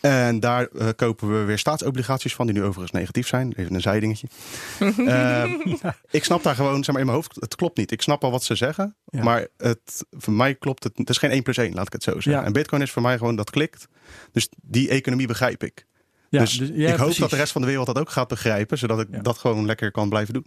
[0.00, 3.52] En daar eh, kopen we weer staatsobligaties van, die nu overigens negatief zijn.
[3.56, 4.26] Even een zijdingetje.
[5.06, 5.52] Eh,
[6.10, 7.90] ik snap daar gewoon, zeg maar in mijn hoofd, het klopt niet.
[7.90, 9.22] Ik snap al wat ze zeggen, Ja.
[9.22, 10.92] maar het, voor mij klopt het.
[10.96, 12.32] Het is geen 1 plus 1, laat ik het zo zeggen.
[12.32, 12.44] Ja.
[12.44, 13.88] En Bitcoin is voor mij gewoon dat klikt.
[14.32, 15.86] Dus die economie begrijp ik.
[16.32, 17.18] Ja, dus dus- ja, ik hoop precies.
[17.18, 19.18] dat de rest van de wereld dat ook gaat begrijpen, zodat ik Ja.
[19.20, 20.46] dat gewoon lekker kan blijven doen.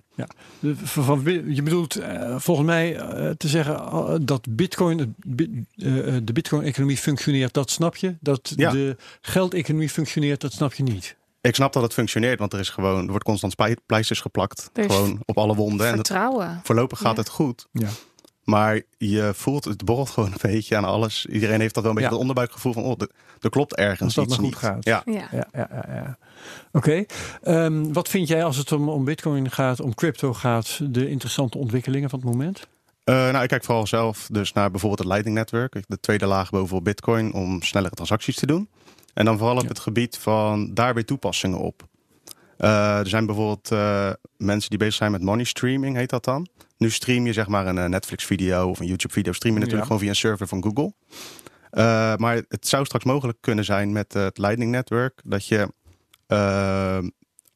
[0.60, 6.98] De- van- je bedoelt eh, volgens mij eh, te zeggen eh, dat Bitcoin, de Bitcoin-economie
[6.98, 8.16] functioneert, dat snap je.
[8.20, 8.72] Dat Ja.
[8.72, 11.16] de geldeconomie functioneert, dat snap je niet.
[11.42, 14.70] Ik snap dat het functioneert, want er, is gewoon, er wordt constant pleisters geplakt.
[14.74, 15.88] Gewoon op alle wonden.
[15.88, 16.60] En het, Vertrouwen.
[16.64, 17.20] voorlopig gaat Ja.
[17.22, 17.68] het goed.
[17.72, 17.88] Ja.
[18.46, 21.26] Maar je voelt, het borrelt gewoon een beetje aan alles.
[21.26, 22.22] Iedereen heeft dat wel een beetje Ja.
[22.22, 22.96] het onderbuikgevoel van, oh,
[23.42, 24.56] er- klopt ergens dat iets goed niet.
[24.56, 24.86] gaat.
[24.86, 25.02] Ja.
[25.06, 25.14] Ja.
[25.32, 25.86] Ja, ja, ja.
[25.88, 26.18] ja.
[26.72, 27.06] Oké.
[27.42, 31.58] Ehm, wat vind jij als het om, om Bitcoin gaat, om crypto gaat, de interessante
[31.58, 32.68] ontwikkelingen van het moment?
[33.04, 35.84] Eh, nou, ik kijk vooral zelf dus naar bijvoorbeeld het Lightning Network.
[35.88, 38.70] De tweede laag bovenop Bitcoin om snellere transacties te doen.
[39.14, 39.68] En dan vooral op Ja.
[39.68, 41.84] het gebied van daar weer toepassingen op.
[42.58, 46.48] Eh, er zijn bijvoorbeeld eh, mensen die bezig zijn met money streaming, heet dat dan.
[46.78, 49.32] Nu stream je zeg maar een eh, Netflix-video of een YouTube-video.
[49.32, 49.96] Stream je natuurlijk Ja.
[49.96, 50.94] gewoon via een server van Google.
[52.18, 55.74] Maar het zou straks mogelijk kunnen zijn met het Lightning Network dat je,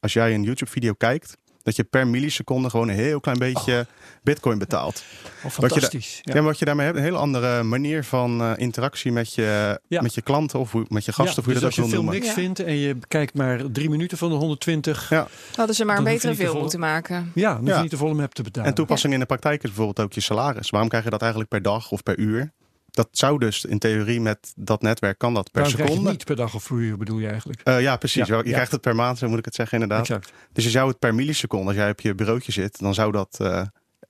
[0.00, 3.86] als jij een YouTube-video kijkt, dat je per milliseconde gewoon een heel klein beetje
[4.22, 5.02] Bitcoin betaalt.
[5.24, 6.18] Oh, Wat je fantastisch.
[6.22, 6.34] Ja.
[6.34, 6.42] Ja.
[6.42, 10.02] wat je daarmee hebt, een hele andere manier van eh, interactie met je, Ja.
[10.02, 11.90] met je klanten of hoe, met je gasten, Ja, of hoe je dus dat als
[11.90, 12.14] je noemen.
[12.14, 12.32] niks Ja.
[12.32, 15.28] vindt en je kijkt maar drie minuten van de 120, Ja.
[15.56, 16.60] Hadden ze maar een betere film volgen.
[16.60, 17.32] moeten maken.
[17.34, 18.68] ja, dan hoef je niet de volle map te betalen.
[18.68, 20.70] En toepassing in de praktijk is bijvoorbeeld ook je salaris.
[20.70, 22.52] Waarom krijg je dat eigenlijk per dag of per uur?
[22.90, 26.10] Dat zou dus in theorie met dat netwerk kan dat per je seconde.
[26.10, 27.60] niet per dag of uur, bedoel je eigenlijk?
[27.60, 28.26] Eh, ja, precies.
[28.26, 28.52] Ja, je ja.
[28.52, 30.08] krijgt het per maand, zo moet ik het zeggen inderdaad.
[30.08, 30.32] Exact.
[30.52, 33.36] Dus je zou het per milliseconde, als jij op je bureautje zit, dan zou dat
[33.40, 33.62] eh,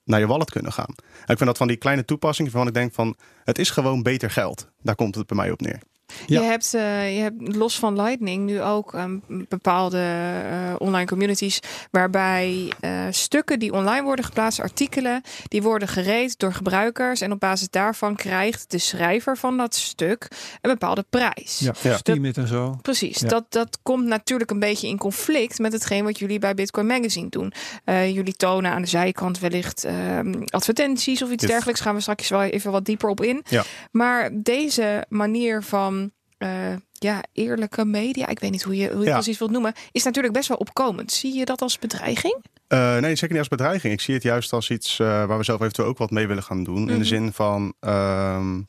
[0.03, 0.95] naar je wallet kunnen gaan.
[0.97, 4.03] En ik vind dat van die kleine toepassingen waarvan ik denk van, het is gewoon
[4.03, 4.71] beter geld.
[4.81, 5.79] Daar komt het bij mij op neer.
[6.25, 6.41] Ja.
[6.41, 11.59] Je, hebt, eh, je hebt los van Lightning nu ook een bepaalde eh, online communities
[11.91, 17.39] waarbij eh, stukken die online worden geplaatst, artikelen, die worden gereed door gebruikers en op
[17.39, 20.27] basis daarvan krijgt de schrijver van dat stuk
[20.61, 21.59] een bepaalde prijs.
[21.59, 21.99] Ja, Ja.
[22.33, 22.77] En zo.
[22.81, 23.27] Precies, Ja.
[23.27, 27.29] dat, dat komt natuurlijk een beetje in conflict met hetgeen wat jullie bij Bitcoin Magazine
[27.29, 27.53] doen.
[27.83, 31.51] Eh, jullie tonen aan de zijkant wellicht ehm, advertenties of iets Yes.
[31.51, 31.81] dergelijks.
[31.81, 33.43] Gaan we straks wel even wat dieper op in.
[33.49, 33.63] Ja.
[33.91, 36.00] Maar deze manier van
[36.41, 39.13] eh, ja, eerlijke media, ik weet niet hoe je, hoe je Ja.
[39.13, 41.11] precies wilt noemen, is natuurlijk best wel opkomend.
[41.11, 42.35] Zie je dat als bedreiging?
[42.67, 43.93] Eh, nee, zeker niet als bedreiging.
[43.93, 46.43] Ik zie het juist als iets eh, waar we zelf eventueel ook wat mee willen
[46.43, 46.75] gaan doen.
[46.77, 46.97] In Mhm.
[46.97, 48.61] de zin van, ehm,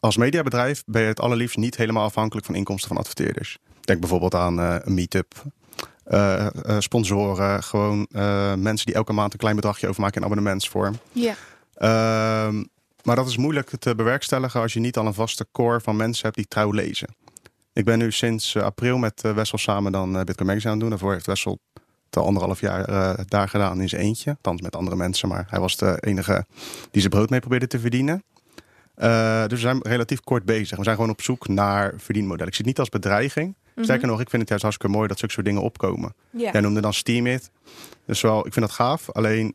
[0.00, 3.58] als mediabedrijf ben je het allerliefst niet helemaal afhankelijk van inkomsten van adverteerders.
[3.80, 5.34] Denk bijvoorbeeld aan een meetup,
[6.78, 8.06] sponsoren, gewoon
[8.58, 10.94] mensen die elke maand een klein bedragje overmaken in abonnementsvorm.
[11.12, 11.34] Ja.
[11.74, 12.64] Ehm,
[13.04, 16.24] maar dat is moeilijk te bewerkstelligen als je niet al een vaste core van mensen
[16.24, 17.08] hebt die trouw lezen.
[17.74, 20.78] Ik ben nu sinds eh, april met eh, Wessel samen dan eh, Bitcoin Magazine aan
[20.78, 20.90] het doen.
[20.90, 21.58] Daarvoor heeft Wessel
[22.04, 22.86] het al anderhalf jaar
[23.28, 24.30] daar gedaan in zijn eentje.
[24.30, 26.46] Althans met andere mensen, maar hij was de enige
[26.90, 28.22] die zijn brood mee probeerde te verdienen.
[28.94, 30.76] Dus we zijn relatief kort bezig.
[30.76, 32.46] We zijn gewoon op zoek naar verdienmodellen.
[32.46, 33.56] Ik zie het niet als bedreiging.
[33.74, 33.84] Mhm.
[33.84, 36.14] Sterker nog, ik vind het juist hartstikke mooi dat zulke soort dingen opkomen.
[36.30, 36.50] Ja.
[36.52, 37.50] Jij noemde dan Steemit.
[38.06, 39.10] Dus wel, ik vind dat gaaf.
[39.12, 39.54] Alleen,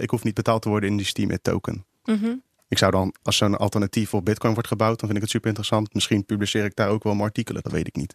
[0.00, 1.84] ik hoef niet betaald te worden in die Steemit token.
[2.04, 2.34] Mhm.
[2.70, 5.48] Ik zou dan, als zo'n alternatief op Bitcoin wordt gebouwd, dan vind ik het super
[5.48, 5.94] interessant.
[5.94, 8.14] Misschien publiceer ik daar ook wel mijn artikelen, dat weet ik niet.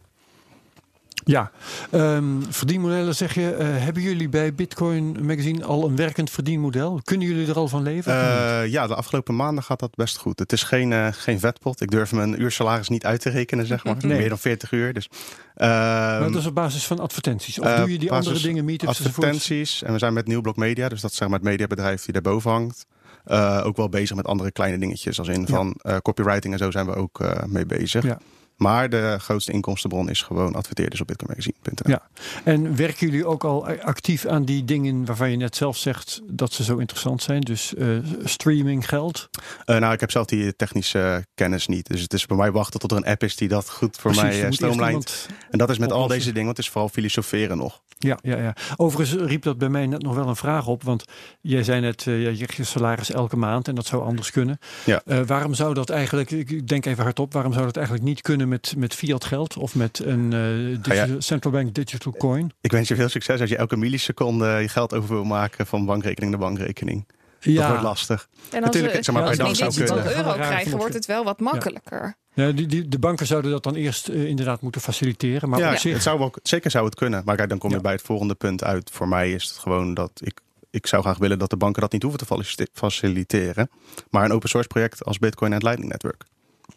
[1.26, 1.52] Ja,
[1.92, 3.52] Ehm, verdienmodellen zeg je.
[3.52, 7.00] eh, hebben jullie bij Bitcoin Magazine al een werkend verdienmodel?
[7.04, 8.12] Kunnen jullie er al van leven?
[8.14, 10.40] Eh, ja, de afgelopen maanden gaat dat best goed.
[10.40, 11.82] Het is geen, eh, geen vetpot.
[11.82, 13.96] Ik durf mijn uursalaris niet uit te rekenen, zeg maar.
[14.06, 14.18] Nee.
[14.18, 14.94] Meer dan 40 uur.
[14.94, 15.10] Dus,
[15.56, 17.60] ehm, maar dat is op basis van advertenties.
[17.60, 19.16] Of doe je die andere dingen, meetups enzovoort?
[19.16, 19.84] advertenties.
[19.84, 22.52] En we zijn met Nieuwblok Media, dus dat is zeg maar het mediabedrijf die daarboven
[22.52, 22.86] hangt.
[23.26, 25.20] Eh, ook wel bezig met andere kleine dingetjes.
[25.20, 28.04] Als in van eh, copywriting en zo zijn we ook eh, mee bezig.
[28.04, 28.20] Ja.
[28.56, 31.92] Maar de grootste inkomstenbron is gewoon adverteerders op bitcoinmagazine.nl.
[31.92, 32.08] Ja.
[32.44, 36.54] En werken jullie ook al actief aan die dingen waarvan je net zelf zegt dat
[36.54, 37.42] ze zo interessant zijn?
[37.42, 37.88] Dus eh,
[38.24, 39.30] streaming geld.
[39.66, 41.88] Eh, nou, ik heb zelf die technische kennis niet.
[41.88, 44.12] Dus het is bij mij wachten tot er een app is die dat goed voor
[44.12, 45.28] Precies, mij eh, stroomlijnt.
[45.50, 47.82] En dat is met al deze dingen, want het is vooral filosoferen nog.
[47.98, 48.56] Ja, ja, ja.
[48.76, 50.84] Overigens riep dat bij mij net nog wel een vraag op.
[50.84, 51.06] Want
[51.42, 54.32] jij zei net, eh, ja, je krijgt je salaris elke maand en dat zou anders
[54.32, 54.60] kunnen.
[54.86, 55.02] Ja.
[55.06, 58.45] Eh, waarom zou dat eigenlijk, ik denk even hardop, waarom zou dat eigenlijk niet kunnen
[58.48, 62.52] met, met fiat geld of met een eh, digital- central bank digital coin?
[62.62, 65.86] Ik wens je veel succes als je elke milliseconde je geld over wil maken van
[65.86, 67.06] bankrekening naar bankrekening.
[67.40, 68.28] Dat wordt lastig.
[68.32, 70.18] En als Natuurlijk, we, zeg maar, als zou kunnen.
[70.18, 72.16] euro krijgen, wordt het wel wat makkelijker.
[72.34, 75.50] Ja, die, die, de banken zouden dat dan eerst eh, inderdaad moeten faciliteren.
[75.50, 77.22] Maar ja, zich, het zou wel, zeker zou het kunnen.
[77.26, 77.82] Maar kijk, dan kom je Ja.
[77.82, 78.90] bij het volgende punt uit.
[78.94, 81.92] Voor mij is het gewoon dat ik, ik zou graag willen dat de banken dat
[81.92, 83.70] niet hoeven te faci- faciliteren.
[84.10, 86.24] Maar een open source project als Bitcoin en het Lightning Network.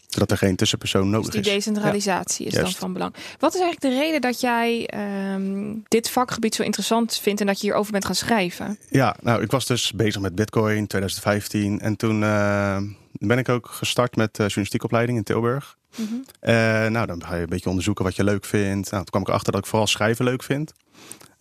[0.09, 1.47] Zodat er geen tussenpersoon Dus nodig die is.
[1.47, 3.15] decentralisatie is dan van belang.
[3.39, 7.61] Wat is eigenlijk de reden dat jij ehm, dit vakgebied zo interessant vindt en dat
[7.61, 8.79] je hierover bent gaan schrijven?
[8.91, 11.81] Ja, nou, ik was dus bezig met Bitcoin 2015.
[11.81, 12.77] En toen eh,
[13.13, 15.77] ben ik ook gestart met uh, journalistiekopleiding in Tilburg.
[15.97, 16.15] Mhm.
[16.41, 16.55] Eh,
[16.87, 18.91] nou, dan ga je een beetje onderzoeken wat je leuk vindt.
[18.91, 20.73] Nou, toen kwam ik erachter dat ik vooral schrijven leuk vind.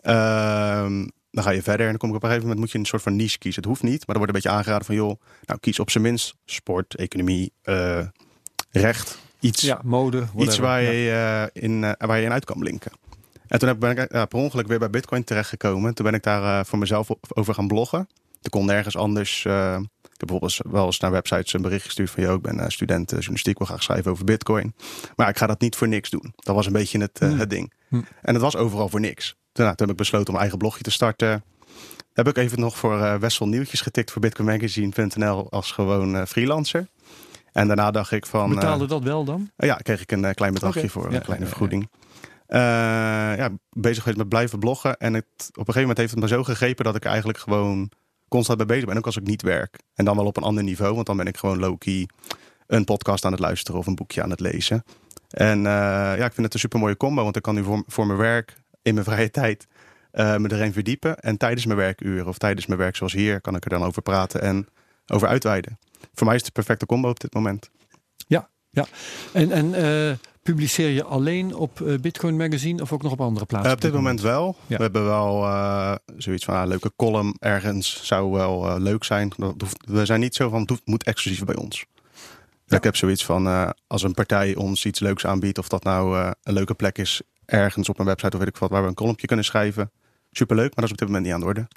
[0.01, 2.77] Ehm, dan ga je verder en dan kom ik op een gegeven moment moet je
[2.77, 3.61] een soort van niche kiezen.
[3.61, 6.03] Het hoeft niet, maar er wordt een beetje aangeraden van joh, nou kies op zijn
[6.03, 8.05] minst sport, economie, eh,
[8.71, 10.27] recht, iets, Ja, mode.
[10.37, 11.11] iets waar, je,
[11.53, 12.91] eh, in, eh, waar je in uit kan blinken.
[13.47, 15.93] En toen ben ik eh, per ongeluk weer bij Bitcoin terechtgekomen.
[15.93, 18.07] Toen ben ik daar voor mezelf over gaan bloggen.
[18.41, 19.45] Ik kon nergens anders.
[19.45, 22.23] ik heb bijvoorbeeld wel eens naar websites een bericht gestuurd van...
[22.23, 24.75] joh, ik ben student journalistiek, wil graag schrijven over Bitcoin.
[25.15, 26.33] Maar ik ga dat niet voor niks doen.
[26.35, 27.39] Dat was een beetje het, Hmm.
[27.39, 27.73] het ding.
[27.89, 28.05] Hmm.
[28.21, 29.35] En het was overal voor niks.
[29.51, 31.43] Toen, nou, toen heb ik besloten om een eigen blogje te starten.
[32.13, 36.87] Heb ik even nog voor eh Wessel Nieuwtjes getikt voor bitcoinmagazine.nl als gewoon freelancer.
[37.51, 38.49] En daarna dacht ik van...
[38.49, 39.51] eh, Betaalde dat wel dan?
[39.55, 41.89] ja, kreeg ik een eh, klein bedragje voor, Ja, een kleine vergoeding.
[42.47, 42.59] Eh,
[43.37, 44.97] ja, bezig geweest met blijven bloggen.
[44.97, 47.91] En het, op een gegeven moment heeft het me zo gegrepen dat ik eigenlijk gewoon
[48.27, 48.97] constant mee bezig ben.
[48.97, 49.79] Ook als ik niet werk.
[49.93, 52.07] En dan wel op een ander niveau, want dan ben ik gewoon low-key
[52.67, 54.83] een podcast aan het luisteren of een boekje aan het lezen.
[55.29, 55.71] En eh,
[56.17, 58.19] ja, ik vind het een super mooie combo, want ik kan nu voor, voor mijn
[58.19, 59.67] werk in mijn vrije tijd
[60.11, 61.19] eh, me erin verdiepen.
[61.19, 64.01] En tijdens mijn werkuren of tijdens mijn werk zoals hier kan ik er dan over
[64.01, 64.67] praten en
[65.07, 65.79] over uitweiden.
[66.13, 67.69] Voor mij is het de perfecte combo op dit moment.
[69.33, 73.45] En, en eh, publiceer je alleen op eh, Bitcoin Magazine of ook nog op andere
[73.45, 73.69] plaatsen?
[73.69, 74.55] Eh, op dit moment wel.
[74.67, 74.77] Ja.
[74.77, 75.41] We hebben wel
[76.17, 79.31] zoiets van een leuke column ergens zou wel leuk zijn.
[79.37, 81.85] Dat hoeft- we zijn niet zo van het moet exclusief bij ons.
[82.65, 82.77] Ja.
[82.77, 86.53] Ik heb zoiets van als een partij ons iets leuks aanbiedt, of dat nou een
[86.53, 89.27] leuke plek is ergens op een website of weet ik wat, waar we een columnje
[89.27, 89.91] kunnen schrijven.
[90.31, 91.67] Superleuk, maar dat is op dit moment niet aan de orde.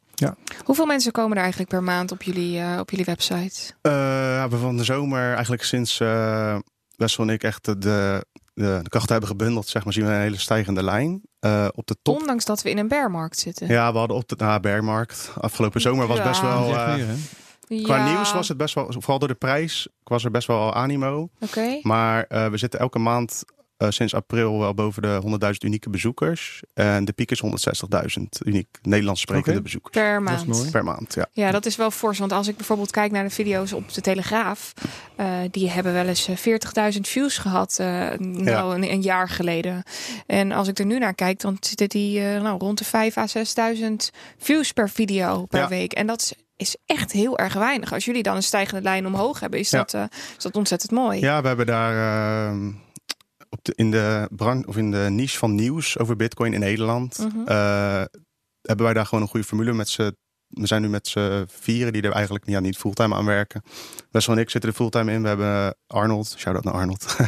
[0.64, 3.72] Hoeveel mensen komen er eigenlijk per maand op jullie, eh, op jullie website?
[3.82, 6.58] Eh, we hebben van de zomer eigenlijk sinds uh,
[6.96, 10.20] Wessel en ik echt de, de, de krachten hebben gebundeld, zeg maar, zien we een
[10.20, 11.22] hele stijgende lijn.
[11.40, 13.68] Eh, op de top Ondanks dat we in een bearmarkt zitten.
[13.68, 15.32] Ja, we hadden op de na bearmarkt.
[15.40, 16.22] Afgelopen zomer was Ja.
[16.28, 16.74] best wel.
[16.76, 18.86] Eh, meer, qua Ja, nieuws was het best wel.
[18.88, 21.28] Vooral door de prijs was er best wel animo.
[21.40, 21.78] Oké.
[21.82, 23.42] Maar eh, we zitten elke maand
[23.80, 26.62] eh, sinds april wel boven de 100.000 unieke bezoekers.
[26.74, 27.42] En de piek is
[28.18, 29.62] 160.000 uniek Nederlands sprekende Oké.
[29.62, 29.94] bezoekers.
[29.96, 30.46] Per Dat is maand.
[30.58, 30.70] mooi.
[30.70, 31.26] Per maand, ja.
[31.32, 32.18] Ja, dat is wel fors.
[32.18, 34.72] Want als ik bijvoorbeeld kijk naar de video's op de Telegraaf,
[35.16, 39.82] eh, die hebben wel eens eh, 40.000 views gehad, eh, nou een, een jaar geleden.
[40.26, 43.16] En als ik er nu naar kijk, dan zitten die eh, nou, rond de 5
[43.16, 45.68] à 6.000 views per video per Ja.
[45.68, 45.92] week.
[45.92, 47.92] En dat is, is echt heel erg weinig.
[47.92, 49.78] Als jullie dan een stijgende lijn omhoog hebben, is, Ja.
[49.78, 50.02] dat, eh,
[50.36, 51.20] is dat ontzettend mooi.
[51.20, 52.70] Ja, we hebben daar ehm,
[53.50, 57.18] op de, in, de brand, of in de niche van nieuws over Bitcoin in Nederland.
[57.18, 57.46] Mhm.
[57.46, 58.04] eh,
[58.60, 60.16] hebben wij daar gewoon een goede formule met z'n.
[60.50, 63.62] We zijn nu met z'n vieren die er eigenlijk ja, niet fulltime aan werken.
[64.10, 65.22] Wessel en ik zitten er fulltime in.
[65.22, 67.16] We hebben Arnold, shout-out naar Arnold.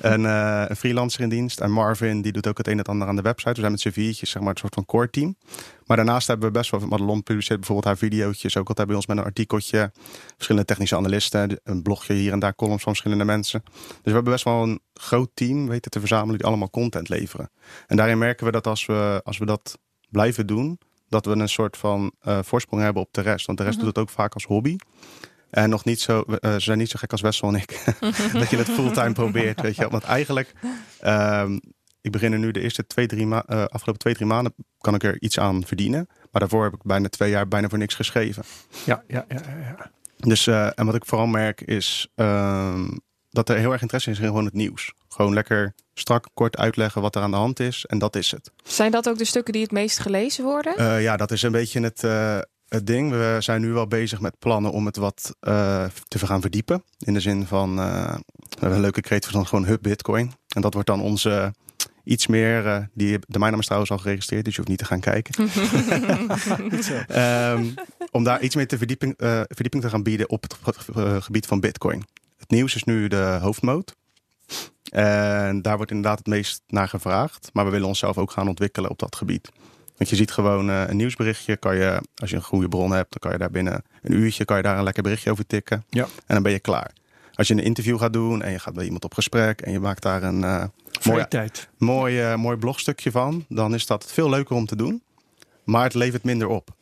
[0.00, 1.60] en, eh, een freelancer in dienst.
[1.60, 3.52] En Marvin, die doet ook het een en ander aan de website.
[3.52, 5.36] We zijn met z'n viertjes, zeg maar, een soort van core team.
[5.86, 6.80] Maar daarnaast hebben we best wel...
[6.80, 8.56] Madelon publiceert bijvoorbeeld haar videootjes.
[8.56, 9.90] Ook altijd bij ons met een artikeltje.
[10.34, 11.60] Verschillende technische analisten.
[11.64, 13.62] Een blogje hier en daar, columns van verschillende mensen.
[13.64, 16.36] Dus we hebben best wel een groot team weten te verzamelen...
[16.36, 17.50] die allemaal content leveren.
[17.86, 19.78] En daarin merken we dat als we, als we dat
[20.10, 20.78] blijven doen...
[21.10, 23.46] dat we een soort van eh, voorsprong hebben op de rest.
[23.46, 24.76] Want de rest doet het ook vaak als hobby.
[25.50, 27.84] En nog niet zo, eh, ze zijn niet zo gek als Wessel en ik.
[28.40, 29.80] dat je het fulltime probeert, weet je.
[29.80, 29.90] wel.
[29.90, 30.52] Want eigenlijk,
[31.00, 31.58] ehm,
[32.00, 34.94] ik begin er nu de eerste twee, drie ma eh, afgelopen twee, drie maanden kan
[34.94, 36.06] ik er iets aan verdienen.
[36.08, 38.42] Maar daarvoor heb ik bijna twee jaar bijna voor niks geschreven.
[38.84, 39.90] Ja, ja, ja, ja, ja.
[40.16, 42.88] Dus, en wat ik vooral merk is ehm,
[43.30, 44.92] dat er heel erg interesse is in gewoon het nieuws.
[45.08, 47.84] Gewoon lekker strak, kort uitleggen wat er aan de hand is.
[47.86, 48.50] En dat is het.
[48.62, 50.76] Zijn dat ook de stukken die het meest gelezen worden?
[50.76, 52.38] Eh, ja, dat is een beetje het, eh,
[52.68, 53.10] het ding.
[53.10, 56.84] We zijn nu wel bezig met plannen om het wat eh, te gaan verdiepen.
[56.98, 60.32] In de zin van, eh, we hebben een leuke kreet van gewoon Hub Bitcoin.
[60.48, 61.52] En dat wordt dan onze
[62.04, 64.78] iets meer, eh, die, de mijn naam is trouwens al geregistreerd, dus je hoeft niet
[64.78, 65.34] te gaan kijken.
[67.08, 67.64] Ehm,
[68.10, 70.76] om daar iets meer te verdieping, eh, verdieping te gaan bieden op het
[71.24, 72.04] gebied van Bitcoin.
[72.50, 73.94] Het nieuws is nu de hoofdmoot.
[74.90, 77.50] En daar wordt inderdaad het meest naar gevraagd.
[77.52, 79.50] Maar we willen onszelf ook gaan ontwikkelen op dat gebied.
[79.96, 81.56] Want je ziet gewoon eh, een nieuwsberichtje.
[81.56, 84.44] Kan je, als je een goede bron hebt, dan kan je daar binnen een uurtje
[84.44, 85.84] kan je daar een lekker berichtje over tikken.
[85.88, 86.02] Ja.
[86.02, 86.92] En dan ben je klaar.
[87.34, 89.80] Als je een interview gaat doen en je gaat bij iemand op gesprek en je
[89.80, 91.68] maakt daar een eh, Vrije mooi, tijd.
[91.78, 95.02] mooi, eh, mooi blogstukje van, dan is dat veel leuker om te doen.
[95.64, 96.74] Maar het levert minder op.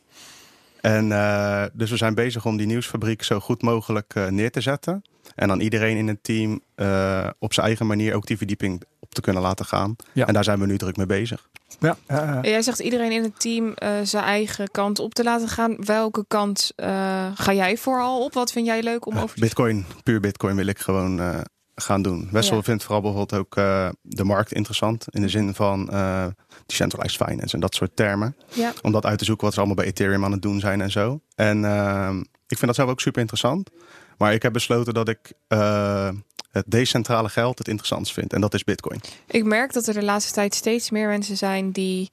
[0.81, 4.61] En eh, dus we zijn bezig om die nieuwsfabriek zo goed mogelijk eh, neer te
[4.61, 5.01] zetten.
[5.35, 9.13] En dan iedereen in het team eh, op zijn eigen manier ook die verdieping op
[9.13, 9.95] te kunnen laten gaan.
[10.13, 10.27] Ja.
[10.27, 11.49] En daar zijn we nu druk mee bezig.
[11.79, 11.97] Ja.
[12.41, 15.75] Jij zegt iedereen in het team eh, zijn eigen kant op te laten gaan.
[15.85, 18.33] Welke kant eh, ga jij vooral op?
[18.33, 21.39] Wat vind jij leuk om over te Bitcoin, puur Bitcoin wil ik gewoon eh,
[21.81, 22.27] gaan doen.
[22.31, 22.61] Wessel Ja.
[22.63, 25.05] vindt vooral bijvoorbeeld ook eh, de markt interessant.
[25.09, 26.25] In de zin van eh
[26.65, 28.35] decentralized finance en dat soort termen.
[28.53, 28.73] Ja.
[28.81, 30.91] Om dat uit te zoeken wat ze allemaal bij Ethereum aan het doen zijn en
[30.91, 31.19] zo.
[31.35, 33.69] En ehm, ik vind dat zelf ook super interessant.
[34.17, 36.09] Maar ik heb besloten dat ik eh,
[36.51, 38.33] het decentrale geld het interessantst vindt.
[38.33, 39.01] En dat is Bitcoin.
[39.27, 42.09] Ik merk dat er de laatste tijd steeds meer mensen zijn die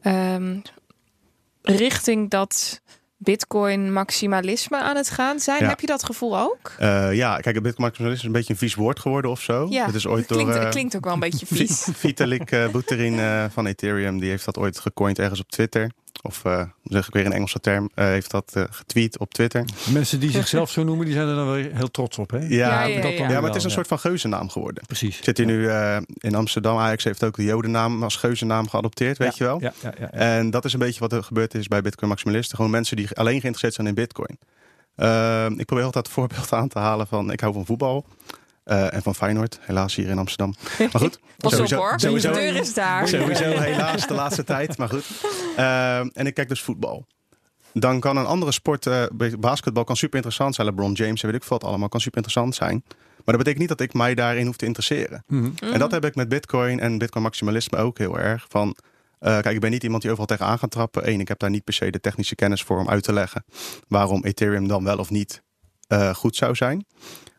[0.00, 0.58] ehm,
[1.62, 2.80] richting dat
[3.18, 5.62] Bitcoin maximalisme aan het gaan zijn.
[5.62, 5.68] Ja.
[5.68, 6.72] Heb je dat gevoel ook?
[6.78, 9.66] Eh, ja, kijk, het Bitcoin maximalisme is een beetje een vies woord geworden of zo.
[9.70, 10.62] Ja, het is ooit klinkt, door...
[10.62, 11.88] eh, klinkt ook wel een beetje vies.
[11.92, 15.90] Vitalik uh, Buterin eh, van Ethereum, die heeft dat ooit gecoind ergens op Twitter.
[16.22, 19.64] Of uh, zeg ik weer een Engelse term, uh, heeft dat uh, getweet op Twitter.
[19.92, 22.30] Mensen die zichzelf zo noemen, die zijn er dan weer heel trots op.
[22.30, 22.38] Hè?
[22.38, 23.28] Ja, Ja, ja, dat ja.
[23.28, 24.86] ja, maar het is een soort van geuzennaam geworden.
[24.86, 25.18] Precies.
[25.18, 26.78] Ik zit hier nu eh, in Amsterdam.
[26.78, 29.60] Ajax heeft ook de jodennaam als geuzennaam geadopteerd, weet je wel.
[29.60, 30.18] Ja, ja, ja, ja.
[30.18, 32.56] En dat is een beetje wat er gebeurd is bij Bitcoin maximalisten.
[32.56, 34.38] Gewoon mensen die alleen geïnteresseerd zijn in Bitcoin.
[34.96, 38.06] Uh, ik probeer altijd het voorbeeld aan te halen van ik hou van voetbal.
[38.70, 40.54] Uh, en van Feyenoord, helaas hier in Amsterdam.
[40.78, 43.08] Maar goed, Pas sowieso, op hoor, sowieso, de deur is daar.
[43.08, 44.78] sowieso helaas de laatste tijd.
[44.78, 45.04] Maar goed.
[45.58, 47.06] Uh, en ik kijk dus voetbal.
[47.72, 49.04] Dan kan een andere sport, uh,
[49.38, 50.66] basketbal kan super interessant zijn.
[50.66, 52.82] LeBron James, weet ik veel wat allemaal, kan super interessant zijn.
[53.24, 55.24] Maar dat betekent niet dat ik mij daarin hoef te interesseren.
[55.26, 55.50] Mhm.
[55.60, 58.46] En dat heb ik met Bitcoin en Bitcoin maximalisme ook heel erg.
[58.48, 61.08] Van, uh, kijk, ik ben niet iemand die overal tegenaan gaat trappen.
[61.08, 63.44] Eén, ik heb daar niet per se de technische kennis voor om uit te leggen
[63.88, 65.42] waarom Ethereum dan wel of niet
[65.88, 66.84] uh, goed zou zijn.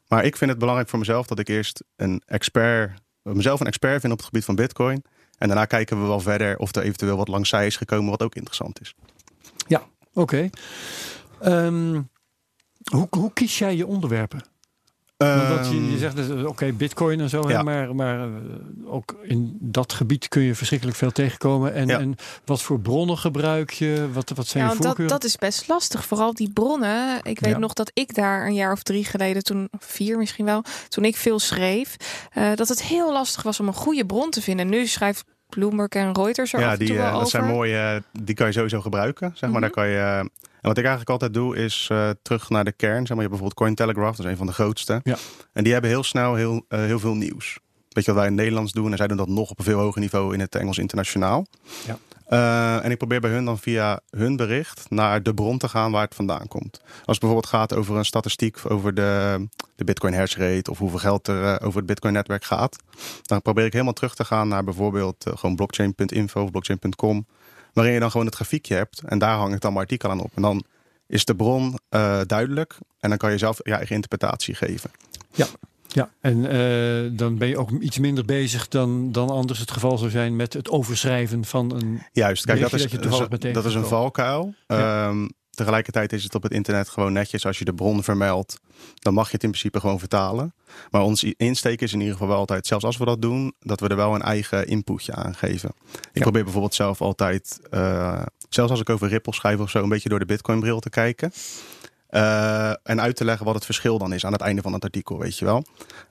[0.10, 4.02] Maar ik vind het belangrijk voor mezelf dat ik eerst een expert, mezelf een expert
[4.02, 5.04] vind op het gebied van Bitcoin.
[5.38, 8.24] En daarna kijken we wel verder of er eventueel wat langs zij is gekomen, wat
[8.24, 8.95] ook interessant is.
[9.67, 10.50] Ja, oké.
[11.45, 12.10] Um,
[12.91, 14.41] hoe, hoe kies jij je onderwerpen?
[15.23, 17.62] Want je, je zegt, oké, okay, bitcoin en zo, Ja.
[17.63, 18.34] maar, maar uh,
[18.86, 21.73] ook in dat gebied kun je verschrikkelijk veel tegenkomen.
[21.73, 21.99] En, Ja.
[21.99, 24.10] en wat voor bronnen gebruik je?
[24.13, 25.13] Wat, wat zijn Ja, je want dat, voorkeuren?
[25.19, 26.05] dat is best lastig.
[26.05, 27.17] Vooral die bronnen.
[27.23, 27.58] Ik weet Ja.
[27.58, 31.15] nog dat ik daar een jaar of drie geleden, toen vier misschien wel, toen ik
[31.15, 31.95] veel schreef,
[32.38, 34.69] uh, dat het heel lastig was om een goede bron te vinden.
[34.69, 37.29] Nu schrijft Bloomberg en Reuters er af Ja, die, wel uh, dat over.
[37.29, 39.31] zijn mooie, die kan je sowieso gebruiken.
[39.33, 39.49] Zeg maar.
[39.51, 39.62] Mhm.
[39.62, 39.99] Daar kan je,
[40.62, 42.97] en wat ik eigenlijk altijd doe, is uh, terug naar de kern.
[43.05, 44.99] Zeg maar, je hebt bijvoorbeeld Cointelegraph, dat is een van de grootste.
[45.03, 45.15] Ja.
[45.53, 47.59] En die hebben heel snel heel, uh, heel veel nieuws.
[47.89, 48.91] Weet je wat wij in het Nederlands doen?
[48.91, 51.45] En zij doen dat nog op een veel hoger niveau in het Engels internationaal.
[51.88, 51.97] Ja.
[52.29, 55.91] Uh, en ik probeer bij hun dan via hun bericht naar de bron te gaan
[55.91, 56.81] waar het vandaan komt.
[56.81, 60.99] Als het bijvoorbeeld gaat over een statistiek over de, de Bitcoin hash rate of hoeveel
[60.99, 62.75] geld er uh, over het Bitcoin netwerk gaat,
[63.21, 67.25] dan probeer ik helemaal terug te gaan naar bijvoorbeeld uh, gewoon blockchain.info of blockchain.com,
[67.73, 70.23] waarin je dan gewoon het grafiekje hebt en daar hang ik dan mijn artikel aan
[70.23, 70.31] op.
[70.35, 70.63] En dan
[71.07, 71.79] is de bron
[72.25, 74.91] duidelijk en dan kan je zelf je eigen interpretatie geven.
[75.31, 75.45] Ja.
[75.93, 79.97] Ja, en uh, dan ben je ook iets minder bezig dan, dan anders het geval
[79.97, 82.02] zou zijn met het overschrijven van een.
[82.12, 84.54] Juist, kijk, dat is, dat, je dat, is, dat is een valkuil.
[84.67, 85.08] Ja.
[85.08, 87.45] Um, tegelijkertijd is het op het internet gewoon netjes.
[87.45, 88.60] Als je de bron vermeldt,
[88.93, 90.54] dan mag je het in principe gewoon vertalen.
[90.91, 93.80] Maar ons insteek is in ieder geval wel altijd, zelfs als we dat doen, dat
[93.80, 95.69] we er wel een eigen inputje aan geven.
[95.91, 96.21] Ik Ja.
[96.21, 100.10] probeer bijvoorbeeld zelf altijd, uh, zelfs als ik over Ripple schrijf of zo, een beetje
[100.10, 101.32] door de Bitcoin bril te kijken.
[102.10, 104.84] Uh, en uit te leggen wat het verschil dan is aan het einde van het
[104.84, 105.63] artikel, weet je wel.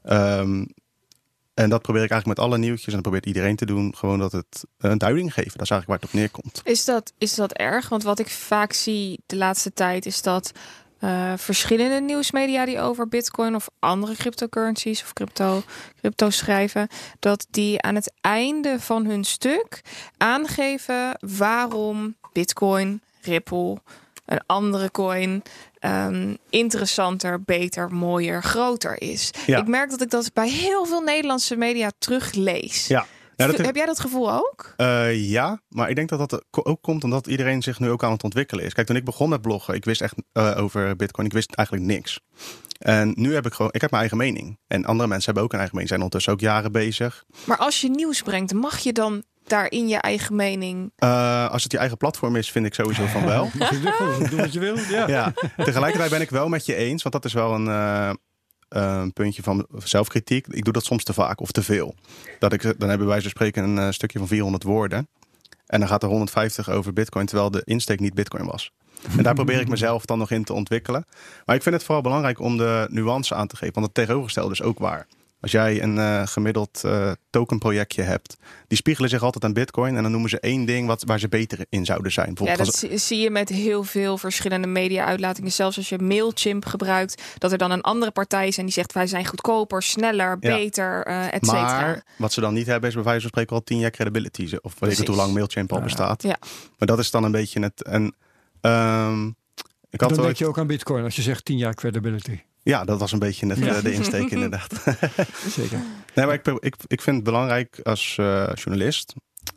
[0.04, 0.74] Um,
[1.54, 3.94] en dat probeer ik eigenlijk met alle nieuwtjes en dat probeert iedereen te doen.
[3.96, 5.52] Gewoon dat het een duiding geven.
[5.58, 6.60] Dat is eigenlijk waar het op neerkomt.
[6.64, 7.88] Is dat, is dat erg?
[7.88, 10.52] Want wat ik vaak zie de laatste tijd is dat
[11.00, 15.62] uh, verschillende nieuwsmedia die over Bitcoin of andere cryptocurrencies of crypto,
[16.00, 19.80] crypto schrijven, dat die aan het einde van hun stuk
[20.16, 23.76] aangeven waarom Bitcoin, Ripple,
[24.24, 25.42] een andere coin
[25.80, 29.30] um, interessanter, beter, mooier, groter is.
[29.46, 29.58] Ja.
[29.58, 32.86] Ik merk dat ik dat bij heel veel Nederlandse media teruglees.
[32.86, 33.06] Ja.
[33.38, 34.74] Ja, dat Heb jij dat gevoel ook?
[34.76, 38.12] Uh, ja, maar ik denk dat dat ook komt omdat iedereen zich nu ook aan
[38.12, 38.72] het ontwikkelen is.
[38.72, 41.86] Kijk, toen ik begon met bloggen, ik wist echt uh, over Bitcoin, ik wist eigenlijk
[41.86, 42.20] niks.
[42.78, 44.58] En nu heb ik gewoon, ik heb mijn eigen mening.
[44.66, 47.24] En andere mensen hebben ook een eigen mening, zijn ondertussen ook jaren bezig.
[47.44, 50.92] Maar als je nieuws brengt, mag je dan daarin je eigen mening?
[50.98, 53.50] Uh, als het je eigen platform is, vind ik sowieso van wel.
[54.30, 54.76] Doe wat je wil.
[54.76, 55.08] Ja.
[55.08, 55.32] ja.
[55.56, 58.10] Tegelijkertijd ben ik wel met je eens, want dat is wel een, uh,
[58.68, 60.46] een puntje van zelfkritiek.
[60.46, 61.94] Ik doe dat soms te vaak of te veel.
[62.38, 65.08] Dat ik, dan hebben wij zo spreken een uh, stukje van 400 woorden.
[65.66, 68.72] En dan gaat er 150 over Bitcoin, terwijl de insteek niet Bitcoin was.
[69.16, 71.06] En daar probeer ik mezelf dan nog in te ontwikkelen.
[71.44, 73.74] Maar ik vind het vooral belangrijk om de nuance aan te geven.
[73.74, 75.06] Want het tegenovergestelde is ook waar.
[75.40, 80.02] Als jij een uh, gemiddeld uh, tokenprojectje hebt, die spiegelen zich altijd aan Bitcoin en
[80.02, 82.36] dan noemen ze één ding wat, waar ze beter in zouden zijn.
[82.42, 83.06] Ja, dat als...
[83.06, 85.52] zie je met heel veel verschillende media-uitlatingen.
[85.52, 88.92] Zelfs als je Mailchimp gebruikt, dat er dan een andere partij is en die zegt
[88.92, 90.56] wij zijn goedkoper, sneller, ja.
[90.56, 91.80] beter, uh, et cetera.
[91.80, 94.56] Maar wat ze dan niet hebben is bij wijze van spreken al tien jaar credibility.
[94.60, 96.22] Of weet ik het hoe lang Mailchimp al bestaat.
[96.22, 96.38] Ja.
[96.78, 97.82] Maar dat is dan een beetje het.
[97.82, 98.14] En,
[98.60, 99.36] um,
[99.90, 102.40] ik had dan denk je ook aan Bitcoin als je zegt 10 jaar credibility.
[102.68, 103.80] Ja, dat was een beetje het, ja.
[103.80, 104.72] de insteek inderdaad.
[105.58, 105.78] Zeker.
[106.14, 109.14] Nee, maar ik, ik, ik vind het belangrijk als uh, journalist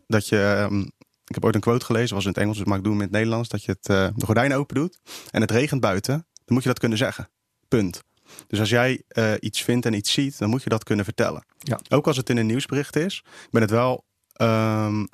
[0.07, 0.67] dat je...
[0.71, 0.91] Um,
[1.25, 3.03] ik heb ooit een quote gelezen, was in het Engels, dus mag ik doen met
[3.03, 3.49] het Nederlands.
[3.49, 4.97] Dat je het, uh, de gordijnen open doet
[5.31, 6.13] en het regent buiten.
[6.13, 7.29] Dan moet je dat kunnen zeggen.
[7.67, 8.03] Punt.
[8.47, 11.45] Dus als jij eh, iets vindt en iets ziet, dan moet je dat kunnen vertellen.
[11.57, 11.79] Ja.
[11.89, 13.23] Ook als het in een nieuwsbericht is.
[13.25, 14.03] Ik ben het wel.
[14.33, 15.05] ehm,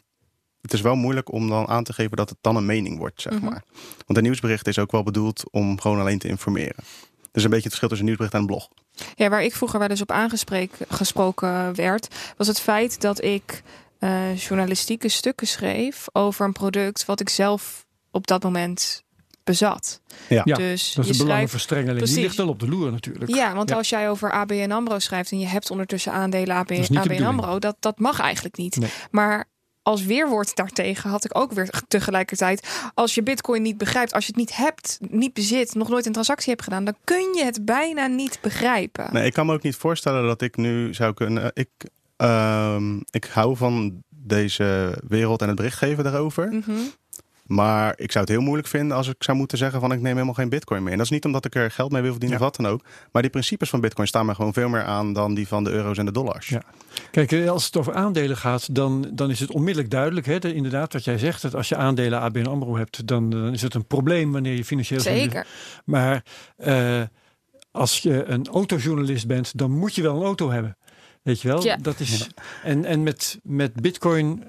[0.61, 3.21] het is wel moeilijk om dan aan te geven dat het dan een mening wordt,
[3.21, 3.43] zeg Mhm.
[3.45, 3.63] maar.
[4.05, 6.83] Want een nieuwsbericht is ook wel bedoeld om gewoon alleen te informeren.
[7.31, 8.67] Dus een beetje het verschil tussen een nieuwsbericht en een blog.
[9.15, 12.07] Ja, waar ik vroeger wel eens op aangesproken werd,
[12.37, 13.61] was het feit dat ik
[13.99, 19.03] eh, journalistieke stukken schreef over een product wat ik zelf op dat moment
[19.43, 20.01] bezat.
[20.29, 20.41] Ja.
[20.45, 21.23] Ja, dus Dat is je een schrijft.
[21.23, 21.97] belangenverstrengeling.
[21.97, 22.23] Die Precies.
[22.23, 23.35] ligt wel op de loer natuurlijk.
[23.35, 23.75] Ja, want Ja.
[23.75, 27.25] als jij over ABN AMRO schrijft en je hebt ondertussen aandelen ABN bedoeling.
[27.25, 28.75] AMRO, dat, dat mag eigenlijk niet.
[28.79, 28.89] Nee.
[29.11, 29.45] Maar
[29.87, 34.31] als weerwoord daartegen had ik ook weer tegelijkertijd, als je bitcoin niet begrijpt, als je
[34.31, 37.65] het niet hebt, niet bezit, nog nooit een transactie hebt gedaan, dan kun je het
[37.65, 39.09] bijna niet begrijpen.
[39.11, 41.51] Nee, ik kan me ook niet voorstellen dat ik nu zou kunnen.
[41.53, 41.69] Ik,
[42.17, 46.47] ehm, ik hou van deze wereld en het berichtgeven daarover.
[46.47, 46.71] Mhm.
[47.47, 50.13] Maar ik zou het heel moeilijk vinden als ik zou moeten zeggen van ik neem
[50.13, 50.91] helemaal geen bitcoin meer.
[50.91, 52.45] En dat is niet omdat ik er geld mee wil verdienen Ja.
[52.45, 52.83] of wat dan ook.
[53.11, 55.69] Maar die principes van bitcoin staan me gewoon veel meer aan dan die van de
[55.71, 56.47] euro's en de dollars.
[56.49, 56.61] Ja.
[57.11, 60.25] Kijk, eh, als het over aandelen gaat, dan, dan is het onmiddellijk duidelijk.
[60.25, 61.41] Hè, de- inderdaad, wat jij zegt.
[61.41, 64.65] Dat als je aandelen ABN AMRO hebt, dan, dan is het een probleem wanneer je
[64.65, 64.99] financieel...
[64.99, 65.47] Zeker.
[65.85, 66.23] Maar
[66.57, 67.01] eh,
[67.71, 70.77] als je een autojournalist bent, dan moet je wel een auto hebben.
[71.23, 71.63] Weet je wel?
[71.63, 71.77] Ja.
[71.81, 72.27] Dat is,
[72.63, 74.43] En, en met, met bitcoin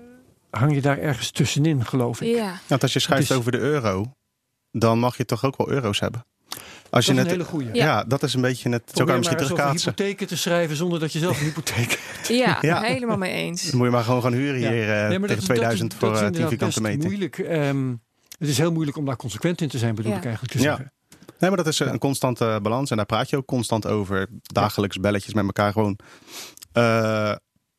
[0.50, 2.34] hang je daar ergens tussenin, geloof ik.
[2.36, 2.60] Ja.
[2.66, 4.12] Want als je schrijft is- over de euro,
[4.70, 6.24] dan mag je toch ook wel euro's hebben.
[6.90, 7.74] Als Dat je is een net, hele goeie.
[7.74, 8.04] ja.
[8.04, 8.82] dat is een beetje het.
[8.94, 9.90] Zo kan je misschien terugkaatsen.
[9.90, 12.28] hypotheken te schrijven zonder dat je zelf een hypotheek hebt.
[12.28, 12.80] Ja, Ja.
[12.92, 13.62] helemaal mee eens.
[13.62, 14.70] Dan moet je maar gewoon gaan huren Ja.
[14.70, 16.40] hier eh, Nee, maar dat tegen is- dat 2000 is- voor dat is eh, 10
[16.40, 17.08] inderdaad vierkante best meter.
[17.10, 17.38] moeilijk.
[17.38, 17.90] Ehm,
[18.38, 20.16] het is heel moeilijk om daar consequent in te zijn, bedoel Ja.
[20.18, 20.64] ik eigenlijk te Ja.
[20.64, 20.92] zeggen.
[21.38, 22.90] Nee, maar dat is eh, een constante balans.
[22.90, 24.26] En daar praat je ook constant over.
[24.42, 25.98] Dagelijks belletjes met elkaar gewoon
[26.72, 27.32] eh,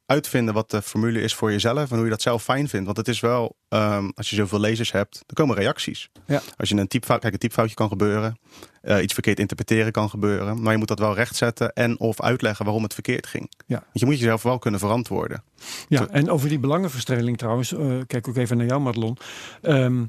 [0.10, 1.90] uitvinden wat de formule is voor jezelf.
[1.90, 2.86] En hoe je dat zelf fijn vindt.
[2.86, 6.10] Want het is wel, ehm, als je zoveel lezers hebt, dan komen reacties.
[6.28, 6.42] Ja.
[6.58, 8.38] Als je een typfout, kijk, een typfoutje kan gebeuren.
[8.82, 10.62] eh, iets verkeerd interpreteren kan gebeuren.
[10.62, 13.52] Maar je moet dat wel rechtzetten en of uitleggen waarom het verkeerd ging.
[13.68, 13.76] Ja.
[13.76, 15.44] Want je moet jezelf wel kunnen verantwoorden.
[15.88, 19.18] Ja, Zo- en over die belangenverstrengeling trouwens, eh, kijk ook even naar jou, Madelon.
[19.62, 20.06] Ehm,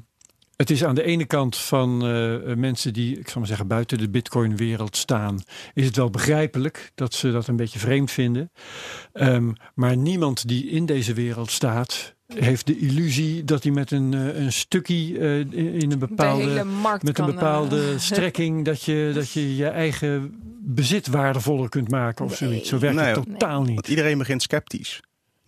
[0.61, 3.97] het is aan de ene kant van eh, mensen die, ik zal maar zeggen, buiten
[3.97, 5.39] de Bitcoin-wereld staan,
[5.73, 8.51] is het wel begrijpelijk dat ze dat een beetje vreemd vinden.
[9.13, 14.13] Ehm, maar niemand die in deze wereld staat, heeft de illusie dat hij met een,
[14.13, 16.65] eh, een stukje eh, in een de bepaalde
[17.01, 22.39] met een bepaalde strekking dat je, dat je je eigen bezit waardevoller kunt maken of
[22.39, 22.49] Nee.
[22.49, 22.69] zoiets.
[22.69, 23.73] Zo werkt Nee, het totaal niet.
[23.73, 25.01] Want iedereen begint sceptisch.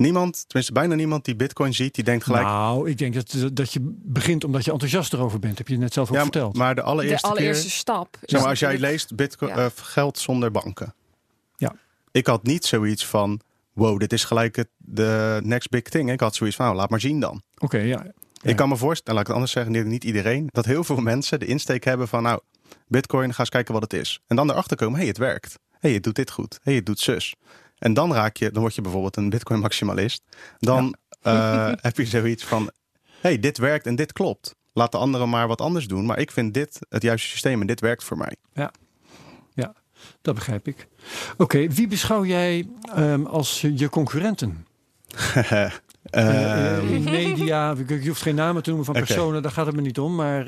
[0.03, 2.45] Niemand, tenminste bijna niemand die bitcoin ziet, die denkt gelijk...
[2.45, 5.57] Nou, ik denk dat, dat je begint omdat je enthousiast erover bent.
[5.57, 6.57] Heb je net zelf ook ja, verteld.
[6.57, 7.71] maar de de allereerste, allereerste keer...
[7.71, 8.17] stap.
[8.21, 9.65] is Zeg maar, als jij leest Bitcoin, Ja.
[9.65, 10.95] eh, geld zonder banken.
[11.55, 11.75] Ja.
[12.11, 13.39] Ik had niet zoiets van,
[13.73, 16.11] wow, dit is gelijk het de next big thing.
[16.11, 17.41] Ik had zoiets van, nou, laat maar zien dan.
[17.57, 18.03] Oké, ja.
[18.43, 18.49] Ja.
[18.49, 21.39] Ik kan me voorstellen, laat ik het anders zeggen, niet iedereen, dat heel veel mensen
[21.39, 22.39] de insteek hebben van, nou,
[22.87, 24.19] Bitcoin, ga eens kijken wat het is.
[24.27, 25.59] En dan erachter komen, hey, het werkt.
[25.79, 26.59] hey, het doet dit goed.
[26.63, 27.35] hey, het doet zus.
[27.83, 30.21] En dan raak je, dan word je bijvoorbeeld een Bitcoin maximalist.
[30.59, 32.71] Dan eh, heb je zoiets van,
[33.21, 34.55] hey, dit werkt en dit klopt.
[34.73, 36.05] Laat de anderen maar wat anders doen.
[36.05, 38.35] Maar ik vind dit het juiste systeem en dit werkt voor mij.
[40.21, 40.87] Dat begrijp ik.
[41.37, 44.65] Oké, wie beschouw jij ehm, als je concurrenten?
[46.03, 49.99] In media, je hoeft geen namen te noemen van personen, daar gaat het me niet
[49.99, 50.15] om.
[50.15, 50.45] Maar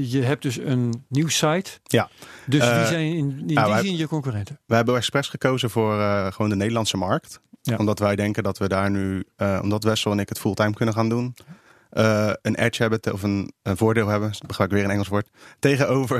[0.00, 1.70] je hebt dus een nieuwssite.
[1.82, 2.08] Ja.
[2.46, 4.58] Dus wie zijn in, in die nou, wij- zin je concurrenten?
[4.66, 5.94] We hebben expres gekozen voor
[6.32, 7.40] gewoon de Nederlandse markt.
[7.62, 7.76] Ja.
[7.76, 9.24] Omdat wij denken dat we daar nu,
[9.62, 11.34] omdat Wessel en ik het fulltime kunnen gaan doen,
[12.42, 15.28] een edge hebben, of een, een voordeel hebben, gebruik ik weer een Engels woord,
[15.58, 16.18] tegenover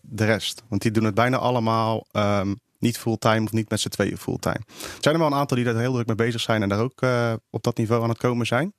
[0.00, 0.62] de rest.
[0.68, 4.60] Want die doen het bijna allemaal ehm, niet fulltime of niet met z'n tweeën fulltime.
[4.76, 6.80] Er zijn er wel een aantal die daar heel druk mee bezig zijn en daar
[6.80, 8.72] ook eh, op dat niveau aan het komen zijn.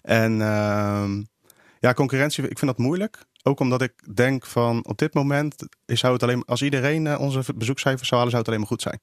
[0.00, 1.22] En ehm,
[1.80, 3.26] ja, concurrentie, ik vind dat moeilijk.
[3.42, 5.54] Ook omdat ik denk van op dit moment
[5.86, 8.82] zou het alleen, als iedereen eh, onze bezoekcijfers zou halen, zou het alleen maar goed
[8.82, 9.00] zijn.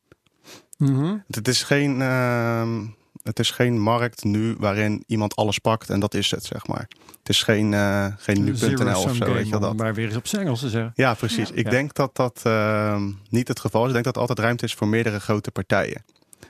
[0.77, 1.17] Mhm.
[1.27, 2.85] Het is geen, ehm,
[3.25, 6.87] het is geen markt nu waarin iemand alles pakt en dat is het, zeg maar.
[7.19, 9.75] Het is geen, eh geen nu.nl of zo, weet je dat.
[9.77, 10.91] maar weer eens op Engels te zeggen.
[10.95, 11.51] Ja, precies.
[11.51, 11.69] Ik Ja.
[11.69, 13.87] denk dat dat ehm, niet het geval is.
[13.87, 16.03] Ik denk dat er altijd ruimte is voor meerdere grote partijen.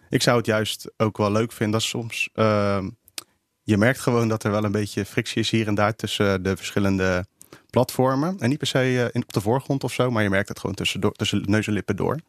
[0.10, 2.30] Ik zou het juist ook wel leuk vinden als soms...
[2.34, 2.90] ehm,
[3.64, 6.58] je merkt gewoon dat er wel een beetje frictie is hier en daar tussen de
[6.58, 7.26] verschillende
[7.70, 8.36] platformen.
[8.40, 10.60] En niet per se eh, in, op de voorgrond of zo, maar je merkt het
[10.60, 12.20] gewoon tussen, tussen neus en lippen door.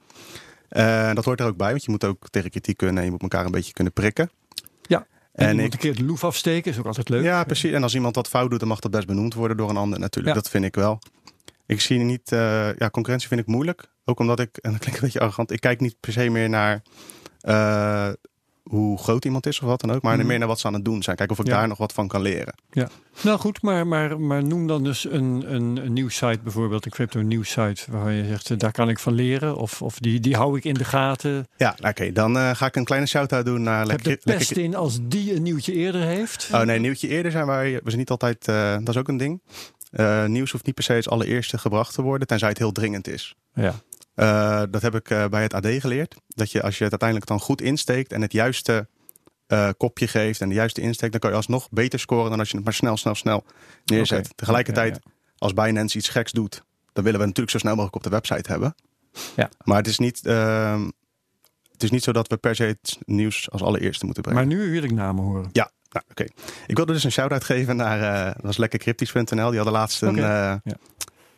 [0.76, 3.10] Eh, dat hoort er ook bij, want je moet ook tegen kritiek kunnen en je
[3.10, 4.30] moet elkaar een beetje kunnen prikken.
[4.82, 5.06] Ja.
[5.32, 7.22] En, En iemand ik, een keer de loef afsteken is ook altijd leuk.
[7.22, 7.72] ja, precies.
[7.72, 9.98] En als iemand dat fout doet, dan mag dat best benoemd worden door een ander
[9.98, 10.34] natuurlijk.
[10.34, 10.42] Ja.
[10.42, 10.98] Dat vind ik wel.
[11.66, 13.90] Ik zie niet, eh, ja, concurrentie vind ik moeilijk.
[14.04, 16.48] Ook omdat ik, en dat klinkt een beetje arrogant, ik kijk niet per se meer
[16.48, 16.82] naar
[17.40, 18.08] eh,
[18.68, 20.02] hoe groot iemand is of wat dan ook.
[20.02, 20.26] Maar Mhm.
[20.26, 21.16] meer naar wat ze aan het doen zijn.
[21.16, 21.58] Kijken of ik Ja.
[21.58, 22.54] daar nog wat van kan leren.
[23.22, 27.20] Nou goed, maar, maar, maar noem dan dus een, een, een nieuwssite bijvoorbeeld, een crypto
[27.20, 29.56] nieuwssite, waar je zegt, eh, daar kan ik van leren.
[29.56, 31.46] Of, of die, die hou ik in de gaten.
[31.56, 32.12] Ja, nou, oké.
[32.12, 35.34] Dan eh, ga ik een kleine shout-out doen naar Heb de pest in als die
[35.36, 36.48] een nieuwtje eerder heeft.
[36.52, 37.72] Oh nee, nieuwtje eerder zijn wij.
[37.72, 38.48] We zijn niet altijd.
[38.48, 39.40] eh, dat is ook een ding.
[40.26, 43.34] Nieuws hoeft niet per se als allereerste gebracht te worden, tenzij het heel dringend is.
[43.54, 43.74] Ja.
[44.16, 46.14] Eh, dat heb ik eh, bij het AD geleerd.
[46.28, 48.88] Dat je als je het uiteindelijk dan goed insteekt en het juiste
[49.46, 52.50] eh, kopje geeft en de juiste insteek, dan kan je alsnog beter scoren dan als
[52.50, 53.44] je het maar snel, snel, snel
[53.84, 54.36] neerzet.
[54.36, 56.62] Tegelijkertijd, Ja, als Binance iets geks doet,
[56.92, 58.74] dan willen we natuurlijk zo snel mogelijk op de website hebben.
[59.36, 59.50] Ja.
[59.64, 60.26] Maar het is niet.
[60.26, 60.90] ehm,
[61.72, 64.48] het is niet zo dat we per se het nieuws als allereerste moeten brengen.
[64.48, 65.48] Maar nu wil ik namen horen.
[65.52, 66.24] Ja, nou, oké.
[66.66, 69.24] Ik wilde dus een shout-out geven naar, dat was lekkercryptisch.nl.
[69.48, 70.60] Die hadden laatst een, ja.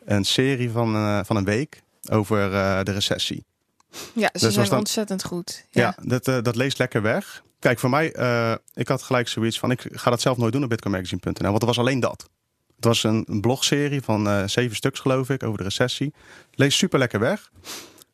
[0.05, 3.45] een serie van, van een week over eh, de recessie.
[4.15, 5.65] Ja, ze was zijn dan- ontzettend goed.
[5.71, 6.09] Ja, Ja.
[6.09, 7.43] dat, eh, dat leest lekker weg.
[7.59, 10.63] Kijk, voor mij, eh, ik had gelijk zoiets van, ik ga dat zelf nooit doen
[10.63, 12.29] op bitcoinmagazine.nl, want het was alleen dat.
[12.77, 16.13] Het was een, een blogserie van eh, zeven stuks, geloof ik, over de recessie.
[16.55, 17.51] Lees super lekker weg.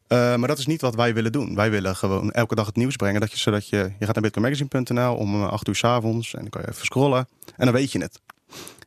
[0.06, 1.54] Eh, maar dat is niet wat wij willen doen.
[1.54, 3.20] Wij willen gewoon elke dag het nieuws brengen.
[3.20, 6.34] Dat je, zodat je, je gaat naar bitcoinmagazine.nl om eh, acht uur s avonds.
[6.34, 7.28] En dan kan je even scrollen.
[7.56, 8.20] En dan weet je het.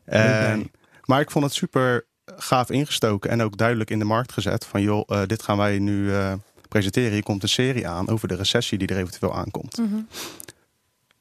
[0.05, 0.72] En,
[1.05, 2.05] maar ik vond het super
[2.36, 3.30] gaaf ingestoken.
[3.30, 4.65] En ook duidelijk in de markt gezet.
[4.65, 6.34] Van joh, eh, dit gaan wij nu eh,
[6.67, 7.11] presenteren.
[7.11, 9.78] Hier komt een serie aan over de recessie die er eventueel aankomt.
[9.78, 9.99] Mhm.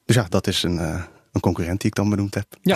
[0.05, 2.45] Dus ja, dat is een, eh, een concurrent die ik dan benoemd heb.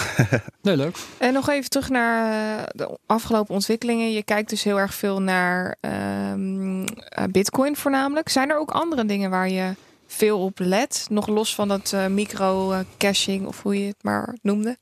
[0.61, 0.97] Nee, leuk.
[1.17, 4.11] En nog even terug naar de afgelopen ontwikkelingen.
[4.11, 8.29] Je kijkt dus heel erg veel naar ehm, eh, Bitcoin voornamelijk.
[8.29, 9.73] Zijn er ook andere dingen waar je
[10.07, 11.05] veel op let?
[11.09, 14.77] Nog los van dat eh, micro-caching of hoe je het maar noemde.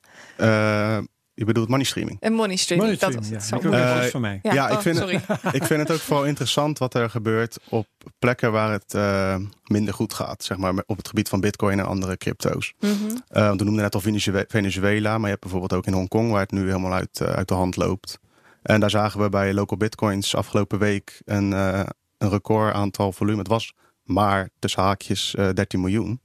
[1.40, 2.18] Je bedoelt money streaming.
[2.20, 2.90] En money streaming.
[2.90, 4.02] Money dat streaming, is ja.
[4.04, 4.40] zo van mij.
[4.44, 5.22] Ja, ja, ik oh, vind het- sorry.
[5.60, 7.88] ik vind het ook vooral interessant wat er gebeurt op
[8.20, 9.36] plekken waar het eh,
[9.66, 10.44] minder goed gaat.
[10.44, 12.74] Zeg maar op het gebied van bitcoin en andere crypto's.
[12.80, 12.94] Mhm.
[13.28, 16.32] Eh, want we noemden net al Venezue- Venezuela, maar je hebt bijvoorbeeld ook in Hongkong
[16.32, 18.20] waar het nu helemaal uit, eh, uit de hand loopt.
[18.62, 21.82] En daar zagen we bij Local Bitcoins afgelopen week een, eh,
[22.18, 23.38] een record aantal volume.
[23.38, 23.74] Het was
[24.04, 26.20] maar tussen haakjes eh 13 miljoen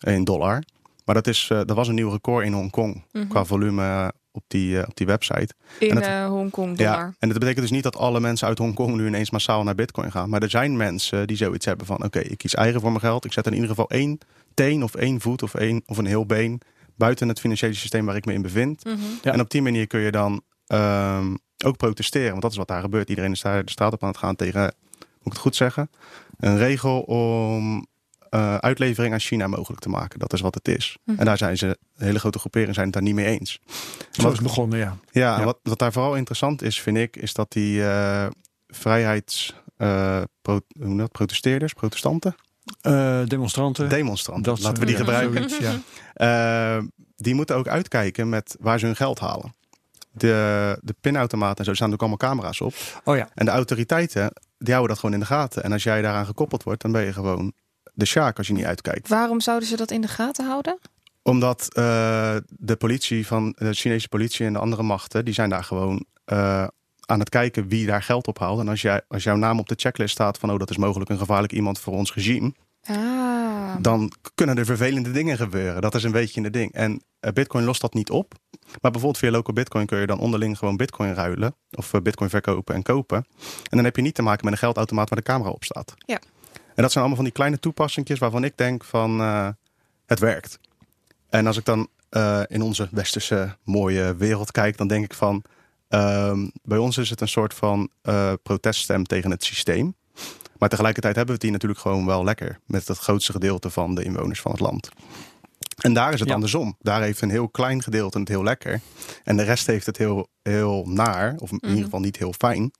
[0.00, 0.62] in dollar.
[1.04, 3.26] Maar dat, is, eh, dat was een nieuw record in Hongkong Mhm.
[3.28, 5.54] qua volume op, die, eh, op die website.
[5.78, 6.98] In eh, Hongkong dollar.
[6.98, 9.74] Ja, en dat betekent dus niet dat alle mensen uit Hongkong nu ineens massaal naar
[9.74, 10.30] Bitcoin gaan.
[10.30, 13.24] Maar er zijn mensen die zoiets hebben van: oké, ik kies eigen voor mijn geld.
[13.24, 14.18] Ik zet in ieder geval één
[14.54, 16.60] teen of één voet of, één, of een heel been
[16.96, 18.84] buiten het financiële systeem waar ik me in bevind.
[18.84, 18.96] Mhm.
[19.22, 19.32] Ja.
[19.32, 22.30] En op die manier kun je dan ehm, ook protesteren.
[22.30, 23.08] Want dat is wat daar gebeurt.
[23.08, 25.90] Iedereen is daar de straat op aan het gaan tegen, moet ik het goed zeggen,
[26.38, 27.86] een regel om
[28.32, 30.18] eh, uitlevering aan China mogelijk te maken.
[30.18, 30.96] Dat is wat het is.
[31.04, 31.18] Mhm.
[31.18, 33.60] En daar zijn ze, een hele grote groeperingen zijn het daar niet mee eens.
[34.10, 34.96] Zo is het begonnen, ja.
[35.10, 35.44] Ja.
[35.44, 38.26] Wat, wat daar vooral interessant is, vind ik, is dat die eh,
[38.68, 39.54] vrijheids...
[39.76, 41.12] eh, pro- hoe dat?
[41.12, 42.34] Protesteerders, protestanten,
[42.80, 43.88] Eh, demonstranten.
[43.88, 45.50] demonstranten, dat laten we die ja, gebruiken.
[45.50, 45.78] zoiets, ja.
[46.78, 46.82] Eh,
[47.16, 49.54] die moeten ook uitkijken met waar ze hun geld halen.
[50.12, 52.74] De, de pinautomaten en zo staan ook allemaal camera's op.
[53.04, 53.28] Oh ja.
[53.34, 55.62] En de autoriteiten, die houden dat gewoon in de gaten.
[55.62, 57.52] En als jij daaraan gekoppeld wordt, dan ben je gewoon
[57.92, 59.08] de sjaak als je niet uitkijkt.
[59.08, 60.78] Waarom zouden ze dat in de gaten houden?
[61.22, 65.64] Omdat eh, de politie van de Chinese politie en de andere machten, die zijn daar
[65.64, 66.66] gewoon eh,
[67.06, 68.60] aan het kijken wie daar geld op haalt.
[68.60, 71.10] En als, jij, als jouw naam op de checklist staat van oh, dat is mogelijk
[71.10, 72.52] een gevaarlijk iemand voor ons regime,
[72.86, 73.74] Ah.
[73.80, 75.82] dan kunnen er vervelende dingen gebeuren.
[75.82, 76.72] Dat is een beetje een ding.
[76.72, 78.34] En eh, Bitcoin lost dat niet op.
[78.60, 81.54] Maar bijvoorbeeld via local Bitcoin kun je dan onderling gewoon Bitcoin ruilen.
[81.70, 83.16] Of Bitcoin verkopen en kopen.
[83.46, 85.94] En dan heb je niet te maken met een geldautomaat waar de camera op staat.
[85.96, 86.18] Ja.
[86.74, 89.48] En dat zijn allemaal van die kleine toepassingjes waarvan ik denk van eh,
[90.06, 90.58] het werkt.
[91.30, 95.42] En als ik dan eh, in onze westerse mooie wereld kijk, dan denk ik van
[95.88, 99.94] ehm, bij ons is het een soort van eh, proteststem tegen het systeem.
[100.58, 102.58] Maar tegelijkertijd hebben we het hier natuurlijk gewoon wel lekker.
[102.66, 104.88] Met het grootste gedeelte van de inwoners van het land.
[105.76, 106.34] En daar is het Ja.
[106.34, 106.76] andersom.
[106.80, 108.80] Daar heeft een heel klein gedeelte het heel lekker.
[109.24, 111.34] En de rest heeft het heel, heel naar.
[111.38, 111.68] Of in Mhm.
[111.68, 112.70] ieder geval niet heel fijn.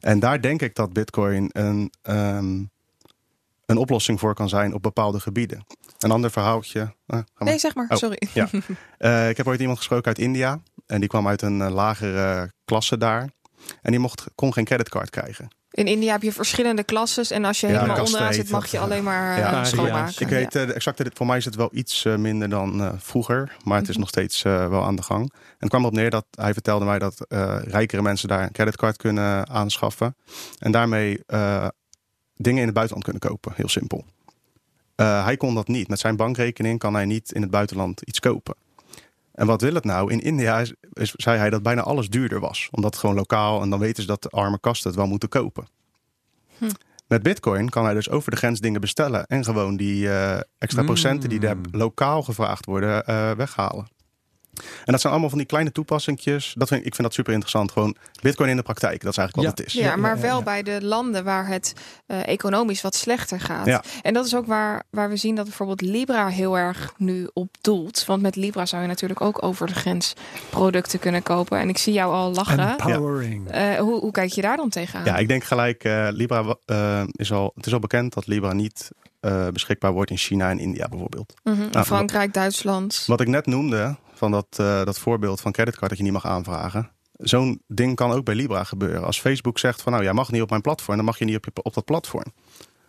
[0.00, 2.62] En daar denk ik dat Bitcoin een, ehm,
[3.70, 5.64] een oplossing voor kan zijn op bepaalde gebieden.
[5.98, 6.80] Een ander verhaaltje.
[6.80, 7.24] Ga maar.
[7.38, 7.86] Nee, zeg maar.
[7.88, 7.96] Oh.
[7.96, 8.18] Sorry.
[8.32, 8.48] Ja.
[8.98, 10.60] Eh, ik heb ooit iemand gesproken uit India.
[10.86, 13.28] En die kwam uit een eh, lagere klasse daar.
[13.82, 15.48] En die mocht, kon geen creditcard krijgen.
[15.70, 17.30] In India heb je verschillende klasses.
[17.30, 20.14] En als je Ja, helemaal onderaan zit, mag je alleen maar Ja, eh, ja, schoonmaken.
[20.22, 22.92] Ik weet eh, de exacte, voor mij is het wel iets eh, minder dan eh,
[22.98, 23.56] vroeger.
[23.64, 24.00] Maar het is Mhm.
[24.00, 25.32] nog steeds eh, wel aan de gang.
[25.32, 28.52] En het kwam erop neer dat hij vertelde mij dat eh, rijkere mensen daar een
[28.52, 30.16] creditcard kunnen aanschaffen.
[30.58, 31.66] En daarmee eh,
[32.42, 33.52] dingen in het buitenland kunnen kopen.
[33.56, 34.04] Heel simpel.
[34.94, 35.88] Eh, hij kon dat niet.
[35.88, 38.54] Met zijn bankrekening kan hij niet in het buitenland iets kopen.
[39.32, 40.12] En wat wil het nou?
[40.12, 42.68] In India is, is- zei hij dat bijna alles duurder was.
[42.70, 45.28] Omdat het gewoon lokaal en dan weten ze dat de arme kasten het wel moeten
[45.28, 45.66] kopen.
[46.58, 46.70] Hm.
[47.06, 50.82] Met Bitcoin kan hij dus over de grens dingen bestellen en gewoon die uh, extra
[50.82, 53.88] procenten die daar lokaal gevraagd worden uh, weghalen.
[54.54, 56.54] En dat zijn allemaal van die kleine toepassingjes.
[56.56, 57.72] Dat vind, ik vind dat super interessant.
[57.72, 59.02] Gewoon Bitcoin in de praktijk.
[59.02, 59.54] Dat is eigenlijk Ja.
[59.54, 59.82] wat het is.
[59.82, 60.42] Ja, maar ja, wel ja.
[60.44, 61.72] bij de landen waar het
[62.06, 63.66] eh, economisch wat slechter gaat.
[63.66, 63.82] Ja.
[64.02, 67.56] En dat is ook waar, waar we zien dat bijvoorbeeld Libra heel erg nu op
[67.60, 68.04] doelt.
[68.04, 70.14] Want met Libra zou je natuurlijk ook over de grens
[70.50, 71.58] producten kunnen kopen.
[71.58, 72.68] En ik zie jou al lachen.
[72.68, 73.50] Empowering.
[73.50, 75.04] Eh, hoe, hoe kijk je daar dan tegenaan?
[75.04, 78.52] Ja, ik denk gelijk, eh, Libra eh, is al, het is al bekend dat Libra
[78.52, 78.90] niet
[79.20, 81.34] eh, beschikbaar wordt in China en India bijvoorbeeld.
[81.42, 81.68] Mhm.
[81.70, 83.04] Nou, Frankrijk, Duitsland.
[83.06, 86.26] Wat ik net noemde, van dat, eh, dat voorbeeld van creditcard dat je niet mag
[86.26, 86.90] aanvragen.
[87.12, 89.04] Zo'n ding kan ook bij Libra gebeuren.
[89.04, 91.36] Als Facebook zegt van nou, jij mag niet op mijn platform, dan mag je niet
[91.36, 92.32] op, op dat platform.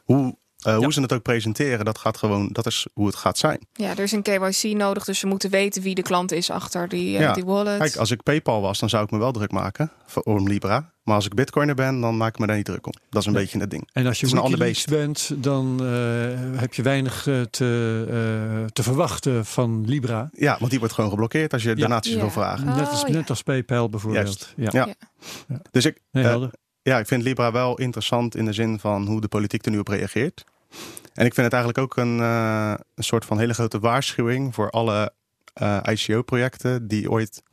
[0.03, 3.37] Hoe, eh, hoe ze het ook presenteren, dat gaat gewoon, dat is hoe het gaat
[3.37, 3.59] zijn.
[3.73, 6.89] Ja, er is een KYC nodig, dus ze moeten weten wie de klant is achter
[6.89, 7.33] die, eh, Ja.
[7.33, 7.77] die wallet.
[7.79, 10.91] Kijk, als ik PayPal was, dan zou ik me wel druk maken voor- om Libra.
[11.03, 12.93] Maar als ik Bitcoiner ben, dan maak ik me daar niet druk om.
[13.09, 13.89] Dat is een beetje het ding.
[13.93, 18.83] En als je een ander Wikileaks bent, dan eh, heb je weinig te, eh, te
[18.83, 20.29] verwachten van Libra.
[20.33, 22.19] Ja, want die wordt gewoon geblokkeerd als je donaties Ja.
[22.19, 22.67] wil vragen.
[22.67, 23.09] Oh, net, als, ja.
[23.13, 24.53] net als PayPal bijvoorbeeld.
[24.55, 24.69] Ja.
[24.71, 24.87] Ja.
[25.71, 26.51] Dus ik, Nee, helder.
[26.83, 29.79] Ja, ik vind Libra wel interessant in de zin van hoe de politiek er nu
[29.79, 30.43] op reageert.
[31.13, 34.69] En ik vind het eigenlijk ook een, eh, een soort van hele grote waarschuwing voor
[34.69, 35.13] alle
[35.53, 37.43] eh, ICO-projecten die ooit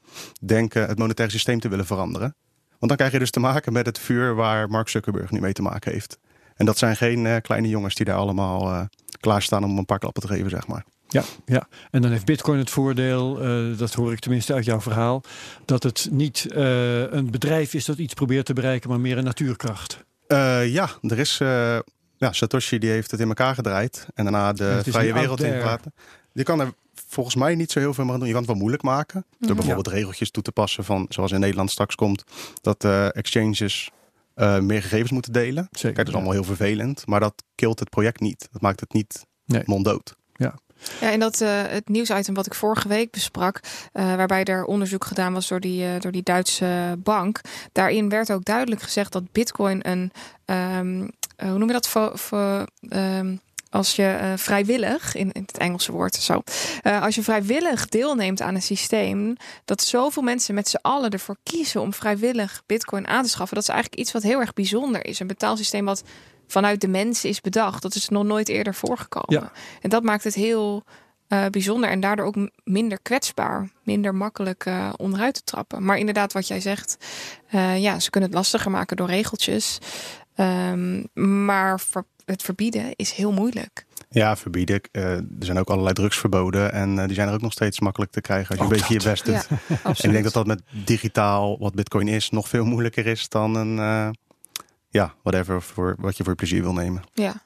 [0.41, 2.35] denken het monetaire systeem te willen veranderen.
[2.69, 5.53] Want dan krijg je dus te maken met het vuur waar Mark Zuckerberg nu mee
[5.53, 6.19] te maken heeft.
[6.55, 8.89] En dat zijn geen eh, kleine jongens die daar allemaal
[9.21, 10.85] klaarstaan om een paar klappen te geven, zeg maar.
[11.09, 14.81] Ja, ja, en dan heeft Bitcoin het voordeel, eh, dat hoor ik tenminste uit jouw
[14.81, 15.23] verhaal,
[15.65, 19.25] dat het niet eh, een bedrijf is dat iets probeert te bereiken, maar meer een
[19.25, 20.05] natuurkracht.
[20.27, 21.39] Eh, ja, er is.
[22.17, 24.07] ja, Satoshi die heeft het in elkaar gedraaid.
[24.15, 25.55] En daarna de vrije wereld there.
[25.55, 25.93] ingelaten.
[26.33, 26.73] Je kan er
[27.09, 28.27] volgens mij niet zo heel veel mee doen.
[28.27, 29.25] Je kan het wel moeilijk maken.
[29.31, 29.55] Door Mhm.
[29.55, 32.25] bijvoorbeeld regeltjes toe te passen van, zoals in Nederland straks komt,
[32.61, 33.91] dat exchanges
[34.61, 35.69] meer gegevens moeten delen.
[35.71, 35.81] Zeker.
[35.81, 37.07] Kijk, dat is allemaal heel vervelend.
[37.07, 38.49] Maar dat kilt het project niet.
[38.53, 39.63] Dat maakt het niet Nee.
[39.65, 40.17] monddood.
[40.35, 40.55] Ja,
[41.01, 43.61] en dat eh, het nieuwsitem wat ik vorige week besprak,
[43.93, 47.41] eh, waarbij er onderzoek gedaan was door die, eh, door die Duitse bank.
[47.73, 50.13] Daarin werd ook duidelijk gezegd dat Bitcoin een,
[50.45, 51.89] ehm, eh, hoe noem je dat?
[51.89, 53.37] Vo- vo- ehm,
[53.71, 56.43] als je vrijwillig, in, in het Engelse woord zo,
[56.83, 61.81] als je vrijwillig deelneemt aan een systeem, dat zoveel mensen met z'n allen ervoor kiezen
[61.81, 65.21] om vrijwillig Bitcoin aan te schaffen, dat is eigenlijk iets wat heel erg bijzonder is.
[65.21, 66.03] Een betaalsysteem wat
[66.49, 67.83] vanuit de mensen is bedacht.
[67.83, 69.43] Dat is nog nooit eerder voorgekomen.
[69.43, 69.53] Ja.
[69.81, 70.85] En dat maakt het heel
[71.29, 75.85] eh, bijzonder en daardoor ook minder kwetsbaar, minder makkelijk eh, onderuit te trappen.
[75.85, 76.97] Maar inderdaad, wat jij zegt,
[77.51, 79.79] eh, ja, ze kunnen het lastiger maken door regeltjes.
[80.35, 81.03] Ehm,
[81.47, 83.87] maar ver- het verbieden is heel moeilijk.
[84.11, 84.81] Ja, verbieden.
[84.93, 86.73] Er zijn ook allerlei drugs verboden.
[86.73, 88.79] En eh, die zijn er ook nog steeds makkelijk te krijgen als je Ook een
[88.79, 89.49] beetje je best doet.
[89.69, 93.29] Ja, En ik denk dat dat met digitaal, wat Bitcoin is, nog veel moeilijker is
[93.29, 94.09] dan een, eh,
[94.89, 97.03] ja, whatever, voor, wat je voor plezier wil nemen.
[97.13, 97.43] Ja.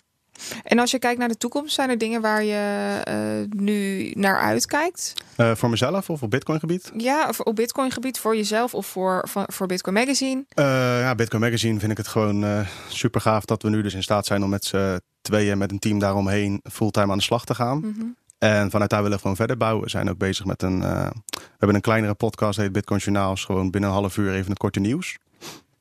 [0.63, 3.15] En als je kijkt naar de toekomst, zijn er dingen waar je eh,
[3.61, 5.15] nu naar uitkijkt?
[5.37, 6.93] Eh, voor mezelf of op Bitcoin gebied?
[6.97, 10.45] Ja, of op Bitcoin gebied voor jezelf of voor, voor, voor Bitcoin Magazine?
[10.49, 10.65] Eh,
[11.01, 14.27] ja, Bitcoin Magazine vind ik het gewoon super gaaf dat we nu dus in staat
[14.27, 17.79] zijn om met z'n tweeën met een team daaromheen fulltime aan de slag te gaan.
[17.79, 18.05] Mhm.
[18.39, 19.85] En vanuit daar willen we gewoon verder bouwen.
[19.85, 21.13] We zijn ook bezig met een, we
[21.59, 23.45] hebben een kleinere podcast, heet Bitcoin Journaals.
[23.45, 25.17] Gewoon binnen een half uur even het korte nieuws.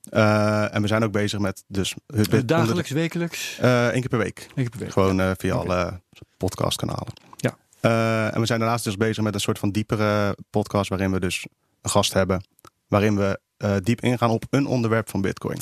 [0.09, 4.09] Eh, en we zijn ook bezig met dus het Eh, dagelijks, wekelijks, Eh, één keer
[4.09, 4.39] per week.
[4.39, 4.91] één keer per week.
[4.91, 6.01] Gewoon eh, via alle
[6.37, 7.13] podcastkanalen.
[7.37, 7.57] Ja.
[7.79, 11.19] Eh, en we zijn daarnaast dus bezig met een soort van diepere podcast waarin we
[11.19, 11.45] dus
[11.81, 12.43] een gast hebben.
[12.87, 15.57] Waarin we eh, diep ingaan op een onderwerp van Bitcoin.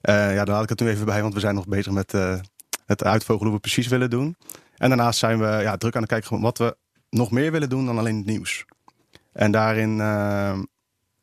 [0.00, 2.14] Eh, ja, daar haal ik het nu even bij, want we zijn nog bezig met
[2.14, 2.38] eh,
[2.86, 4.36] het uitvogelen hoe we precies willen doen.
[4.76, 6.76] En daarnaast zijn we ja, druk aan het kijken wat we
[7.10, 8.64] nog meer willen doen dan alleen het nieuws.
[9.32, 10.58] En daarin eh,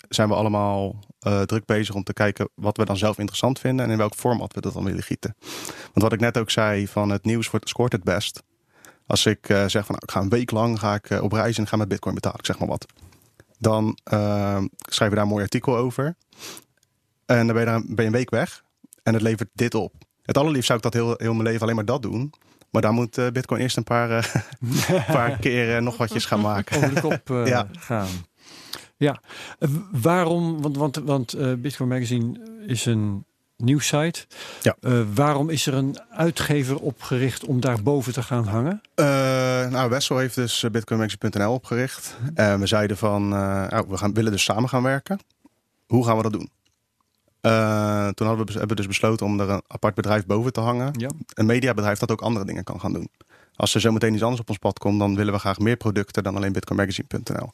[0.10, 3.86] zijn we allemaal eh, druk bezig om te kijken wat we dan zelf interessant vinden
[3.86, 5.36] en in welk format we dat dan willen gieten.
[5.84, 8.44] Want wat ik net ook zei, van het nieuws wordt, scoort het best.
[9.08, 11.32] Als ik eh, zeg van nou, ik ga een week lang ga ik, eh, op
[11.32, 12.86] reis en ga met bitcoin betalen, ik zeg maar wat.
[13.58, 16.16] Dan eh, schrijf je daar een mooi artikel over.
[17.26, 18.64] En dan ben je, daar, ben je een week weg.
[19.04, 19.94] En het levert dit op.
[20.22, 22.34] Het allerliefst zou ik dat heel, heel mijn leven alleen maar dat doen.
[22.72, 26.78] Maar daar moet bitcoin eerst een paar, eh, paar keer nog watjes gaan maken.
[26.78, 27.68] over de kop Ja.
[27.72, 28.08] gaan.
[29.00, 29.22] Ja,
[29.92, 30.62] waarom?
[30.62, 33.26] Want, want, want eh, Bitcoin Magazine is een
[33.58, 34.26] nieuwssite.
[34.62, 34.76] Ja.
[34.82, 38.82] Eh, waarom is er een uitgever opgericht om daar boven te gaan hangen?
[38.96, 39.06] Eh,
[39.70, 42.18] nou, Wessel heeft dus bitcoinmagazine.nl opgericht.
[42.34, 45.20] En we zeiden van, nou, we gaan, willen dus samen gaan werken.
[45.88, 46.50] Hoe gaan we dat doen?
[48.14, 50.94] Toen hadden we, hebben we dus besloten om er een apart bedrijf boven te hangen.
[50.98, 51.10] Ja.
[51.34, 53.10] Een mediabedrijf dat ook andere dingen kan gaan doen.
[53.60, 56.24] Als er zometeen iets anders op ons pad komt, dan willen we graag meer producten
[56.24, 57.52] dan alleen bitcoinmagazine.nl.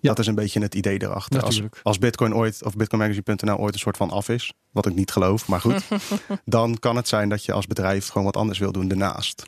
[0.00, 0.08] Ja.
[0.08, 1.42] Dat is een beetje het idee erachter.
[1.42, 5.10] Als, als Bitcoin ooit of bitcoinmagazine.nl ooit een soort van af is, wat ik niet
[5.10, 5.82] geloof, maar goed,
[6.44, 9.42] dan kan het zijn dat je als bedrijf gewoon wat anders wil doen daarnaast.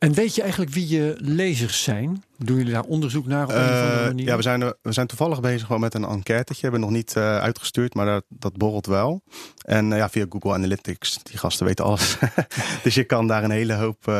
[0.00, 2.24] En weet je eigenlijk wie je lezers zijn?
[2.36, 4.26] Doen jullie daar onderzoek naar op een of andere manier?
[4.26, 6.60] ja, we zijn, we zijn toevallig bezig gewoon met een enquêtetje.
[6.60, 9.22] Hebben we nog niet eh, uitgestuurd, maar dat, dat borrelt wel.
[9.64, 12.18] En eh, ja, via Google Analytics, die gasten weten alles.
[12.82, 14.12] dus je kan daar een hele hoop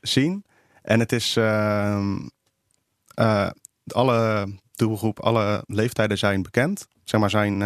[0.00, 0.44] zien.
[0.82, 2.16] En het is ehm,
[3.14, 3.50] eh,
[3.86, 6.86] alle doelgroep, alle leeftijden zijn bekend.
[7.04, 7.58] Zeg maar zijn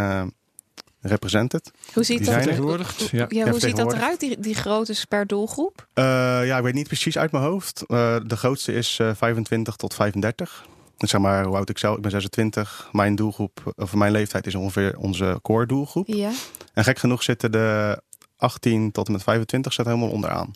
[1.09, 1.71] represented.
[1.93, 2.39] Hoe ziet dat zijn.
[2.43, 3.27] Vertegenwoordigd, ja.
[3.29, 5.87] Ja, hoe ziet dat eruit, die, die grootte per doelgroep?
[5.93, 6.05] Eh,
[6.47, 7.83] ja, ik weet niet precies uit mijn hoofd.
[7.87, 10.67] Eh, de grootste is eh 25 tot 35.
[10.97, 11.97] Dus zeg maar, hoe oud ik zelf?
[11.97, 12.89] Ik ben 26.
[12.93, 16.07] Mijn doelgroep, of mijn leeftijd is ongeveer onze core doelgroep.
[16.07, 16.31] Ja.
[16.73, 18.01] En gek genoeg zitten de
[18.37, 20.51] 18 tot en met 25 staat helemaal onderaan.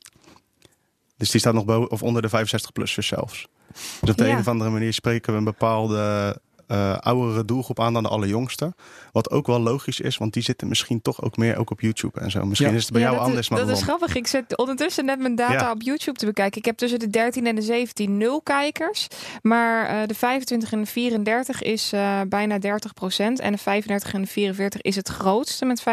[1.16, 3.46] Dus die staat nog boven, of onder de 65-plussers zelfs.
[4.01, 4.32] Dus op de Ja.
[4.32, 6.36] een of andere manier spreken we een bepaalde
[6.69, 8.75] eh oudere doelgroep aan dan de allerjongste.
[9.12, 12.21] Wat ook wel logisch is, want die zitten misschien toch ook meer ook op YouTube
[12.21, 12.45] en zo.
[12.45, 12.77] Misschien Ja.
[12.77, 14.14] is het bij Ja, jou dat anders, is, maar dat is grappig.
[14.14, 15.71] Ik zet ondertussen net mijn data Ja.
[15.71, 16.59] op YouTube te bekijken.
[16.59, 19.07] Ik heb tussen de 13 en de 17 nul kijkers.
[19.43, 24.21] Maar eh, de 25 en de 34 is eh, bijna 30% En de 35 en
[24.21, 25.85] de 44 is het grootste met 35%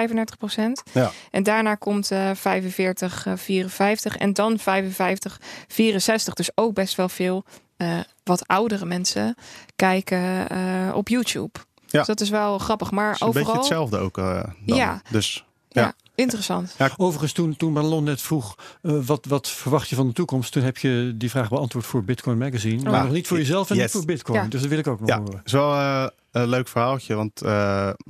[0.94, 1.12] Ja.
[1.32, 6.34] En daarna komt eh 45, eh, 54 en dan 55, 64.
[6.34, 7.44] Dus ook best wel veel
[7.78, 9.36] eh, wat oudere mensen
[9.76, 11.60] kijken eh, op YouTube.
[11.88, 11.98] Ja.
[11.98, 12.92] Dus dat is wel grappig.
[12.92, 13.46] Maar Het is een overal...
[13.46, 14.18] beetje hetzelfde ook.
[14.18, 14.78] eh, dan.
[14.78, 15.02] Ja.
[15.12, 15.82] Dus ja.
[15.82, 15.94] ja.
[16.16, 16.76] interessant.
[16.98, 20.52] Overigens, toen, toen Marlon net vroeg, eh, wat, wat verwacht je van de toekomst?
[20.52, 22.90] Toen heb je die vraag beantwoord voor Bitcoin Magazine.
[22.92, 23.84] Maar nog niet voor jezelf en Yes.
[23.84, 24.42] niet voor Bitcoin.
[24.42, 24.48] Ja.
[24.48, 25.38] Dus dat wil ik ook nog Ja, horen.
[25.38, 27.16] het is wel eh, een leuk verhaaltje.
[27.16, 27.50] Want eh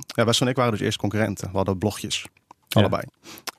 [0.06, 1.50] ja, Wessel en ik waren dus eerst concurrenten.
[1.50, 2.26] We hadden blogjes.
[2.68, 2.80] Ja.
[2.80, 3.02] Allebei.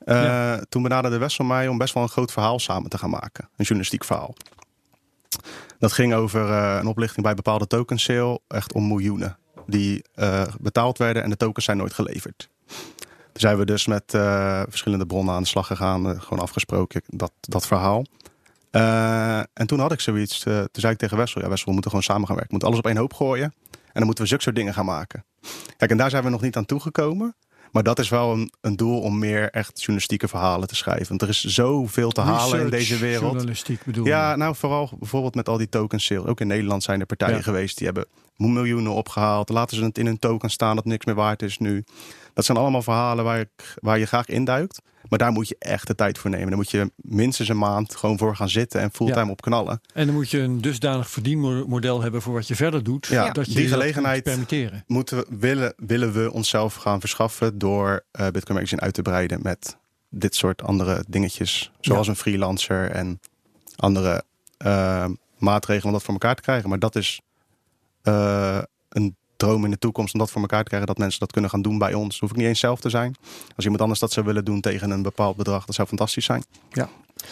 [0.04, 0.62] Eh, Ja.
[0.68, 3.44] Toen benaderde Wessel mij om best wel een groot verhaal samen te gaan maken.
[3.44, 4.34] Een journalistiek verhaal.
[5.78, 8.40] Dat ging over eh, een oplichting bij bepaalde token sale.
[8.48, 9.36] Echt om miljoenen.
[9.66, 12.48] Die eh, betaald werden en de tokens zijn nooit geleverd.
[12.66, 16.20] Toen zijn we dus met eh, verschillende bronnen aan de slag gegaan.
[16.20, 18.04] gewoon afgesproken, dat, dat verhaal.
[19.52, 20.38] En toen had ik zoiets.
[20.42, 22.58] toen zei ik tegen Wessel: Ja, Wessel, we moeten gewoon samen gaan werken.
[22.58, 23.54] We moeten alles op één hoop gooien.
[23.72, 25.24] En dan moeten we zulke soort dingen gaan maken.
[25.76, 27.34] Kijk, en daar zijn we nog niet aan toegekomen.
[27.72, 31.08] Maar dat is wel een, een doel om meer echt journalistieke verhalen te schrijven.
[31.08, 33.32] Want er is zoveel te halen in deze wereld.
[33.32, 36.26] Journalistiek bedoel Ja, nou vooral bijvoorbeeld met al die token sale.
[36.26, 37.42] Ook in Nederland zijn er partijen Ja.
[37.42, 38.06] geweest die hebben
[38.36, 39.48] miljoenen opgehaald.
[39.48, 41.84] Laten ze het in hun token staan dat niks meer waard is nu.
[42.38, 44.80] Dat zijn allemaal verhalen waar, ik, waar je graag induikt.
[45.08, 46.46] Maar daar moet je echt de tijd voor nemen.
[46.48, 49.30] Daar moet je minstens een maand gewoon voor gaan zitten en fulltime Ja.
[49.30, 49.80] op knallen.
[49.94, 53.06] En dan moet je een dusdanig verdienmodel hebben voor wat je verder doet.
[53.06, 54.84] Ja, dat je die dat gelegenheid- permitteren.
[54.86, 59.38] Moeten we, willen, willen we onszelf gaan verschaffen door eh Bitcoin Magazine uit te breiden
[59.42, 59.76] met
[60.08, 61.70] dit soort andere dingetjes.
[61.80, 63.20] Zoals een freelancer en
[63.76, 64.22] andere
[64.56, 65.06] eh,
[65.38, 66.68] maatregelen om dat voor elkaar te krijgen.
[66.68, 67.20] Maar dat is
[68.02, 68.58] eh,
[68.88, 70.88] een droom in de toekomst om dat voor elkaar te krijgen.
[70.88, 72.20] Dat mensen dat kunnen gaan doen bij ons.
[72.20, 73.16] Hoef ik niet eens zelf te zijn.
[73.56, 76.44] Als iemand anders dat zou willen doen tegen een bepaald bedrag, dat zou fantastisch zijn.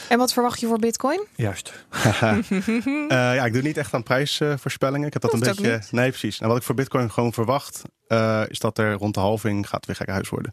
[0.09, 1.27] En wat verwacht je voor Bitcoin?
[1.37, 1.73] Juist.
[3.09, 5.07] Eh, ja, ik doe niet echt aan prijsvoorspellingen.
[5.07, 5.73] ik heb dat Hoeft een ook beetje.
[5.73, 5.93] niet.
[5.93, 6.41] Nee, precies.
[6.41, 9.87] En wat ik voor Bitcoin gewoon verwacht, eh, is dat er rond de halving gaat
[9.87, 10.53] weer gekke huis worden.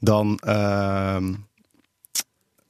[0.00, 1.34] Dan ehm,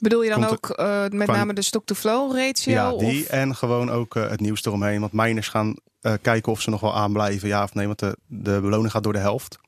[0.03, 2.73] Bedoel je dan Komt ook eh, met name de stock-to-flow ratio?
[2.73, 3.29] ja, die of?
[3.29, 5.01] en gewoon ook eh, het nieuws eromheen.
[5.01, 7.87] Want miners gaan eh, kijken of ze nog wel aanblijven, ja of nee.
[7.87, 9.59] Want de, de beloning gaat door de helft.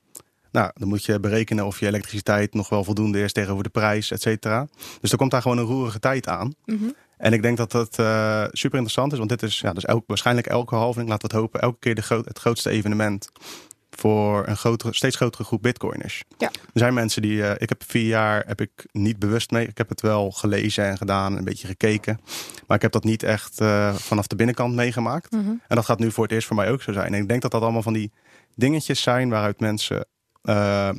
[0.51, 4.11] Nou, dan moet je berekenen of je elektriciteit nog wel voldoende is tegenover de prijs,
[4.11, 4.67] et cetera.
[5.01, 6.55] Dus er komt daar gewoon een roerige tijd aan.
[6.65, 6.89] Mhm.
[7.17, 7.93] En ik denk dat dat
[8.51, 11.43] super interessant is, want dit is ja, dus elk, waarschijnlijk elke halving, laten we het
[11.43, 13.29] hopen, elke keer de groot, het grootste evenement
[13.99, 16.23] voor een grotere, steeds grotere groep bitcoiners.
[16.37, 16.47] Ja.
[16.47, 19.77] Er zijn mensen die, eh, ik heb vier jaar, heb ik niet bewust mee, ik
[19.77, 22.19] heb het wel gelezen en gedaan, een beetje gekeken,
[22.67, 25.31] maar ik heb dat niet echt eh, vanaf de binnenkant meegemaakt.
[25.31, 25.47] Mhm.
[25.47, 27.13] En dat gaat nu voor het eerst voor mij ook zo zijn.
[27.13, 28.11] En ik denk dat dat allemaal van die
[28.55, 30.05] dingetjes zijn waaruit mensen
[30.41, 30.89] eh,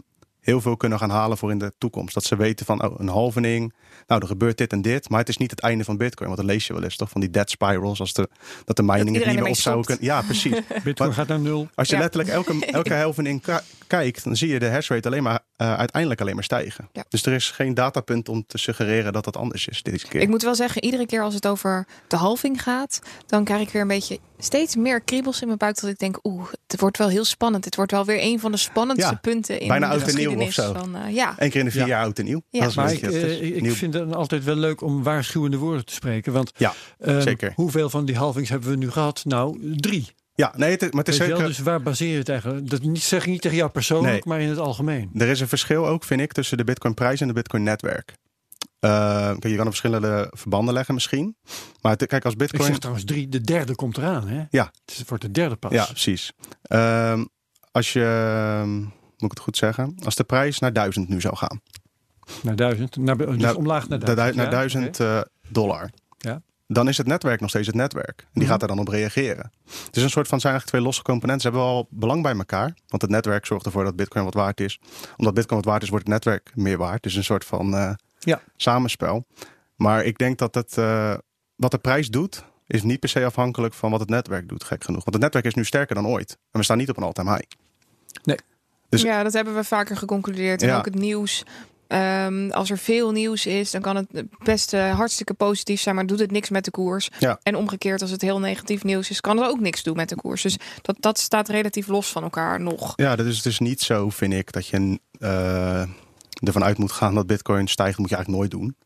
[0.42, 2.14] heel veel kunnen gaan halen voor in de toekomst.
[2.14, 3.74] Dat ze weten van oh, een halvening,
[4.06, 6.28] nou er gebeurt dit en dit, maar het is niet het einde van Bitcoin.
[6.28, 8.28] Want dat lees je wel eens toch van die dead spirals, als de,
[8.64, 10.04] dat de mining het iedereen niet meer op zou kunnen.
[10.04, 10.52] Ja, precies.
[10.84, 11.68] Bitcoin Maar- gaat naar nul.
[11.74, 12.00] Als je Ja.
[12.00, 13.42] letterlijk elke, elke halvening
[13.86, 16.88] kijkt, dan zie je de hashrate alleen maar eh, uiteindelijk alleen maar stijgen.
[16.92, 17.04] Ja.
[17.08, 20.20] Dus er is geen datapunt om te suggereren dat dat anders is deze keer.
[20.20, 23.70] Ik moet wel zeggen, iedere keer als het over de halving gaat, dan krijg ik
[23.70, 25.80] weer een beetje steeds meer kriebels in mijn buik.
[25.80, 27.64] Dat ik denk, oeh, het wordt wel heel spannend.
[27.64, 30.16] Het wordt wel weer een van de spannendste Ja, punten in bijna de oud en
[30.16, 30.72] nieuw of zo.
[30.72, 31.86] Van, eh, ja, Eén keer in de vier Ja.
[31.86, 32.42] jaar oud en nieuw.
[32.50, 32.60] Ja.
[32.60, 35.84] Dat is een Maar ik, eh, ik vind het altijd wel leuk om waarschuwende woorden
[35.84, 36.32] te spreken.
[36.32, 37.52] Want Ja, ehm, zeker.
[37.54, 39.22] hoeveel van die halvings hebben we nu gehad?
[39.24, 40.06] Nou, drie.
[40.34, 41.28] Ja, nee, het, is- maar het is wel?
[41.28, 41.46] zeker...
[41.46, 42.70] Dus waar baseer je het eigenlijk?
[42.70, 44.22] Dat niet, zeg ik niet tegen jou persoonlijk, Nee.
[44.24, 45.10] maar in het algemeen.
[45.14, 48.14] Er is een verschil ook, vind ik, tussen de Bitcoin-prijs en de Bitcoin-netwerk.
[48.82, 51.36] Eh, kijk, je kan er verschillende verbanden leggen misschien.
[51.80, 52.64] Maar het- kijk, als Ik Bitcoin...
[52.64, 54.28] zeg trouwens drie, de derde komt eraan.
[54.28, 54.44] Hè?
[54.50, 54.64] Ja.
[54.84, 55.72] Het is- wordt de derde pas.
[55.72, 56.32] Ja, precies.
[56.62, 57.24] Ehm,
[57.72, 58.04] als je,
[58.60, 61.60] ehm, moet ik het goed zeggen, als de prijs naar 1000 nu zou gaan,
[62.42, 62.96] Naar duizend.
[62.96, 64.30] Naar, dus Naar- omlaag naar de duizend.
[64.36, 64.58] du- naar ja?
[64.58, 66.42] 1000 eh, dollar, Ja.
[66.66, 68.20] dan is het netwerk nog steeds het netwerk.
[68.20, 68.50] En die Mhm.
[68.50, 69.50] gaat daar dan op reageren.
[69.90, 71.42] Dus een soort van zijn eigenlijk twee losse componenten.
[71.42, 74.60] Ze hebben wel belang bij elkaar, want het netwerk zorgt ervoor dat Bitcoin wat waard
[74.60, 74.80] is.
[75.16, 77.02] Omdat Bitcoin wat waard is, wordt het netwerk meer waard.
[77.02, 77.92] Dus een soort van eh,
[78.24, 78.42] Ja.
[78.56, 79.26] samenspel.
[79.76, 81.14] Maar ik denk dat het, eh,
[81.56, 84.84] wat de prijs doet, is niet per se afhankelijk van wat het netwerk doet, gek
[84.84, 85.04] genoeg.
[85.04, 86.30] Want het netwerk is nu sterker dan ooit.
[86.50, 87.44] En we staan niet op een all-time high.
[88.88, 90.62] Dus- ja, dat hebben we vaker geconcludeerd.
[90.62, 90.78] En Ja.
[90.78, 91.42] ook het nieuws.
[91.86, 94.06] Ehm, als er veel nieuws is, dan kan het
[94.42, 97.10] best eh, hartstikke positief zijn, maar doet het niks met de koers.
[97.18, 97.38] Ja.
[97.42, 100.14] En omgekeerd, als het heel negatief nieuws is, kan het ook niks doen met de
[100.14, 100.42] koers.
[100.42, 102.92] Dus dat, dat staat relatief los van elkaar nog.
[102.96, 105.82] Ja, dat is dus niet zo, vind ik, dat je eh,
[106.46, 107.98] ervan uit moet gaan dat Bitcoin stijgt.
[107.98, 108.76] moet je eigenlijk nooit doen.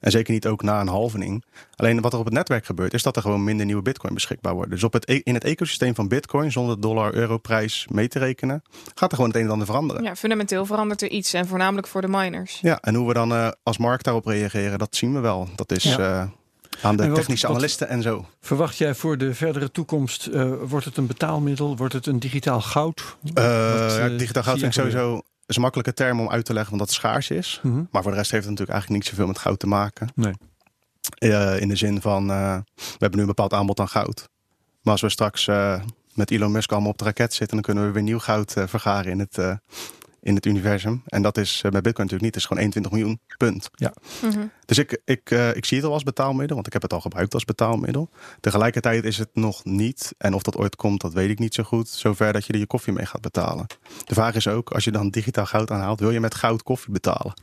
[0.00, 1.44] En zeker niet ook na een halvening.
[1.76, 4.52] Alleen wat er op het netwerk gebeurt, is dat er gewoon minder nieuwe Bitcoin beschikbaar
[4.54, 4.70] worden.
[4.70, 8.62] Dus op het, e- in het ecosysteem van Bitcoin, zonder dollar-euro-prijs mee te rekenen,
[8.94, 10.02] gaat er gewoon het een en ander veranderen.
[10.02, 11.32] Ja, fundamenteel verandert er iets.
[11.32, 12.58] En voornamelijk voor de miners.
[12.60, 15.48] Ja, en hoe we dan eh, als markt daarop reageren, dat zien we wel.
[15.56, 15.98] Dat is Ja.
[15.98, 16.28] eh,
[16.82, 18.26] aan de En wat- technische wat- analisten en zo.
[18.40, 21.76] Verwacht jij voor de verdere toekomst, eh, wordt het een betaalmiddel?
[21.76, 23.16] Wordt het een digitaal goud?
[23.34, 25.22] Eh, Wat, ja, digitaal goud vind ik sowieso
[25.52, 27.60] is een makkelijke term om uit te leggen, want dat het schaars is.
[27.62, 27.82] Mhm.
[27.90, 30.08] Maar voor de rest heeft het natuurlijk eigenlijk niet zoveel met goud te maken.
[30.14, 30.34] Nee.
[31.18, 34.28] Eh, in de zin van, eh, we hebben nu een bepaald aanbod aan goud.
[34.82, 35.80] Maar als we straks eh,
[36.14, 39.10] met Elon Musk allemaal op de raket zitten, dan kunnen we weer nieuw goud vergaren
[39.10, 39.38] in het,
[40.22, 41.02] in het universum.
[41.06, 42.34] En dat is eh, bij Bitcoin natuurlijk niet.
[42.34, 43.70] Het is gewoon 21 miljoen, punt.
[44.22, 44.46] Mhm.
[44.64, 47.00] Dus ik, ik, eh, ik zie het al als betaalmiddel, want ik heb het al
[47.00, 48.08] gebruikt als betaalmiddel.
[48.40, 51.62] Tegelijkertijd is het nog niet, en of dat ooit komt, dat weet ik niet zo
[51.62, 53.66] goed, zover dat je er je koffie mee gaat betalen.
[54.04, 56.92] De vraag is ook, als je dan digitaal goud aanhaalt, wil je met goud koffie
[56.92, 57.34] betalen?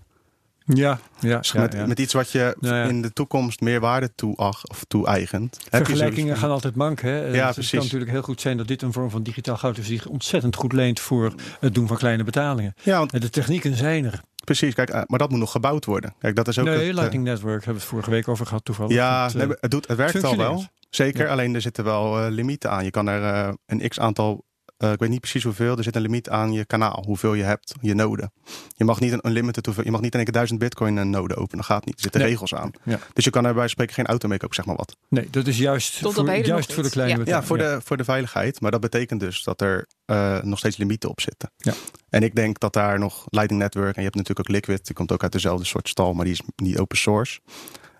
[0.74, 1.86] Ja, ja, Dus ja, met, ja.
[1.86, 2.84] met iets wat je Nou ja.
[2.84, 5.57] in de toekomst meer waarde toe of toe-eigent.
[5.70, 7.01] Vergelijkingen gaan altijd mank.
[7.01, 7.26] Hè?
[7.26, 7.72] Ja, het precies.
[7.72, 10.07] kan natuurlijk heel goed zijn dat dit een vorm van digitaal goud is die zich
[10.07, 12.74] ontzettend goed leent voor het doen van kleine betalingen.
[12.84, 14.22] Ja, want de technieken zijn er.
[14.43, 14.74] precies.
[14.74, 16.13] Kijk, eh, maar dat moet nog gebouwd worden.
[16.20, 18.45] Kijk, dat is ook nee, het, eh, Lightning Network hebben we het vorige week over
[18.45, 18.93] gehad toevallig.
[18.93, 20.63] Ja, Het, eh, nee, het, doet, het werkt al wel.
[20.89, 22.84] Zeker, alleen er zitten wel limieten aan.
[22.84, 24.43] Je kan er een x aantal,
[24.80, 27.44] eh, ik weet niet precies hoeveel, er zit een limiet aan je kanaal, hoeveel je
[27.44, 28.32] hebt, je noden.
[28.76, 31.10] Je mag niet een unlimited hoeveel, je mag niet in één keer duizend bitcoin een
[31.10, 31.96] node openen, dat gaat niet.
[31.96, 32.30] Er zitten Nee.
[32.30, 32.72] regels aan.
[32.84, 33.00] Ja.
[33.14, 34.96] Dus je kan er bij spreken geen auto mee kopen, zeg maar wat.
[35.10, 37.44] nee, dat is juist, Tot voor, juist voor de kleine Ja.
[37.44, 38.62] Voor de, voor de veiligheid.
[38.62, 41.52] Maar dat betekent dus dat er eh, nog steeds limieten op zitten.
[41.58, 41.74] Ja.
[42.10, 44.96] En ik denk dat daar nog Lightning Network, en je hebt natuurlijk ook Liquid, die
[44.96, 47.40] komt ook uit dezelfde soort stal, maar die is niet open source.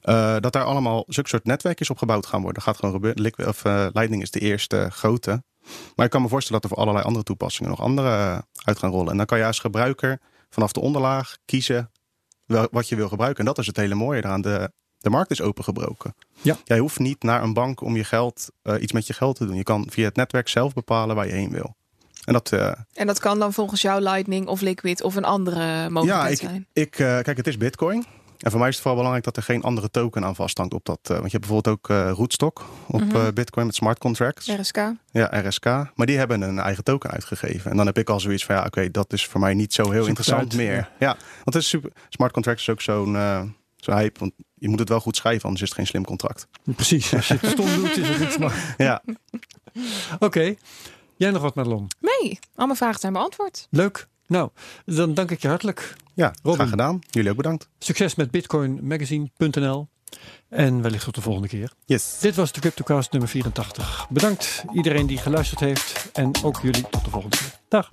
[0.02, 2.64] Eh, dat daar allemaal zulke soort netwerkjes op gebouwd gaan worden.
[2.64, 3.22] Dat gaat gewoon gebeuren.
[3.22, 5.44] Liquid, of, eh, Lightning is de eerste grote.
[5.95, 8.80] Maar ik kan me voorstellen dat er voor allerlei andere toepassingen nog andere eh, uit
[8.80, 9.11] gaan rollen.
[9.11, 11.91] En dan kan je als gebruiker vanaf de onderlaag kiezen
[12.45, 13.39] wel, wat je wil gebruiken.
[13.39, 14.41] En dat is het hele mooie eraan.
[14.41, 16.15] De, de markt is opengebroken.
[16.41, 16.57] Ja.
[16.63, 19.45] Jij hoeft niet naar een bank om je geld, eh, iets met je geld te
[19.45, 19.55] doen.
[19.55, 21.76] Je kan via het netwerk zelf bepalen waar je heen wil.
[22.26, 25.89] En dat, eh, En dat kan dan volgens jou Lightning of Liquid of een andere
[25.89, 26.67] mogelijkheid Ja, zijn.
[26.74, 28.05] ik, eh, kijk, het is Bitcoin.
[28.40, 30.86] En voor mij is het vooral belangrijk dat er geen andere token aan vasthangt op
[30.86, 31.00] dat.
[31.04, 33.16] eh, want je hebt bijvoorbeeld ook eh Rootstock op Mhm.
[33.16, 34.48] eh, Bitcoin met smart contracts.
[34.48, 34.78] RSK.
[35.12, 35.66] Ja, RSK.
[35.66, 37.72] Maar die hebben een eigen token uitgegeven.
[37.72, 39.92] En dan heb ik al zoiets van ja, oké, dat is voor mij niet zo
[39.92, 40.74] heel interessant uit, meer.
[40.76, 40.90] ja.
[41.00, 41.08] Ja.
[41.44, 41.92] want het is super.
[42.10, 43.42] Smart contracts is ook zo'n eh
[43.76, 44.20] zo'n hype.
[44.20, 46.48] Want je moet het wel goed schrijven, anders is het geen slim contract.
[46.76, 48.54] Precies, als je het stom doet is het niet smart.
[48.78, 49.02] Ja,
[50.20, 50.56] Oké,
[51.16, 51.88] jij nog wat Madelon?
[52.00, 53.68] Nee, al mijn vragen zijn beantwoord.
[53.70, 54.08] Leuk.
[54.30, 54.50] Nou,
[54.86, 55.96] dan dank ik je hartelijk.
[56.14, 56.54] ja Robin.
[56.60, 57.00] graag gedaan.
[57.10, 57.70] Jullie ook bedankt.
[57.80, 59.88] Succes met bitcoinmagazine.nl
[60.50, 61.72] en wellicht tot de volgende keer.
[61.86, 62.18] Yes.
[62.20, 64.08] Dit was de CryptoCast nummer 84.
[64.10, 67.60] Bedankt iedereen die geluisterd heeft en ook jullie tot de volgende keer.
[67.68, 67.90] Dag.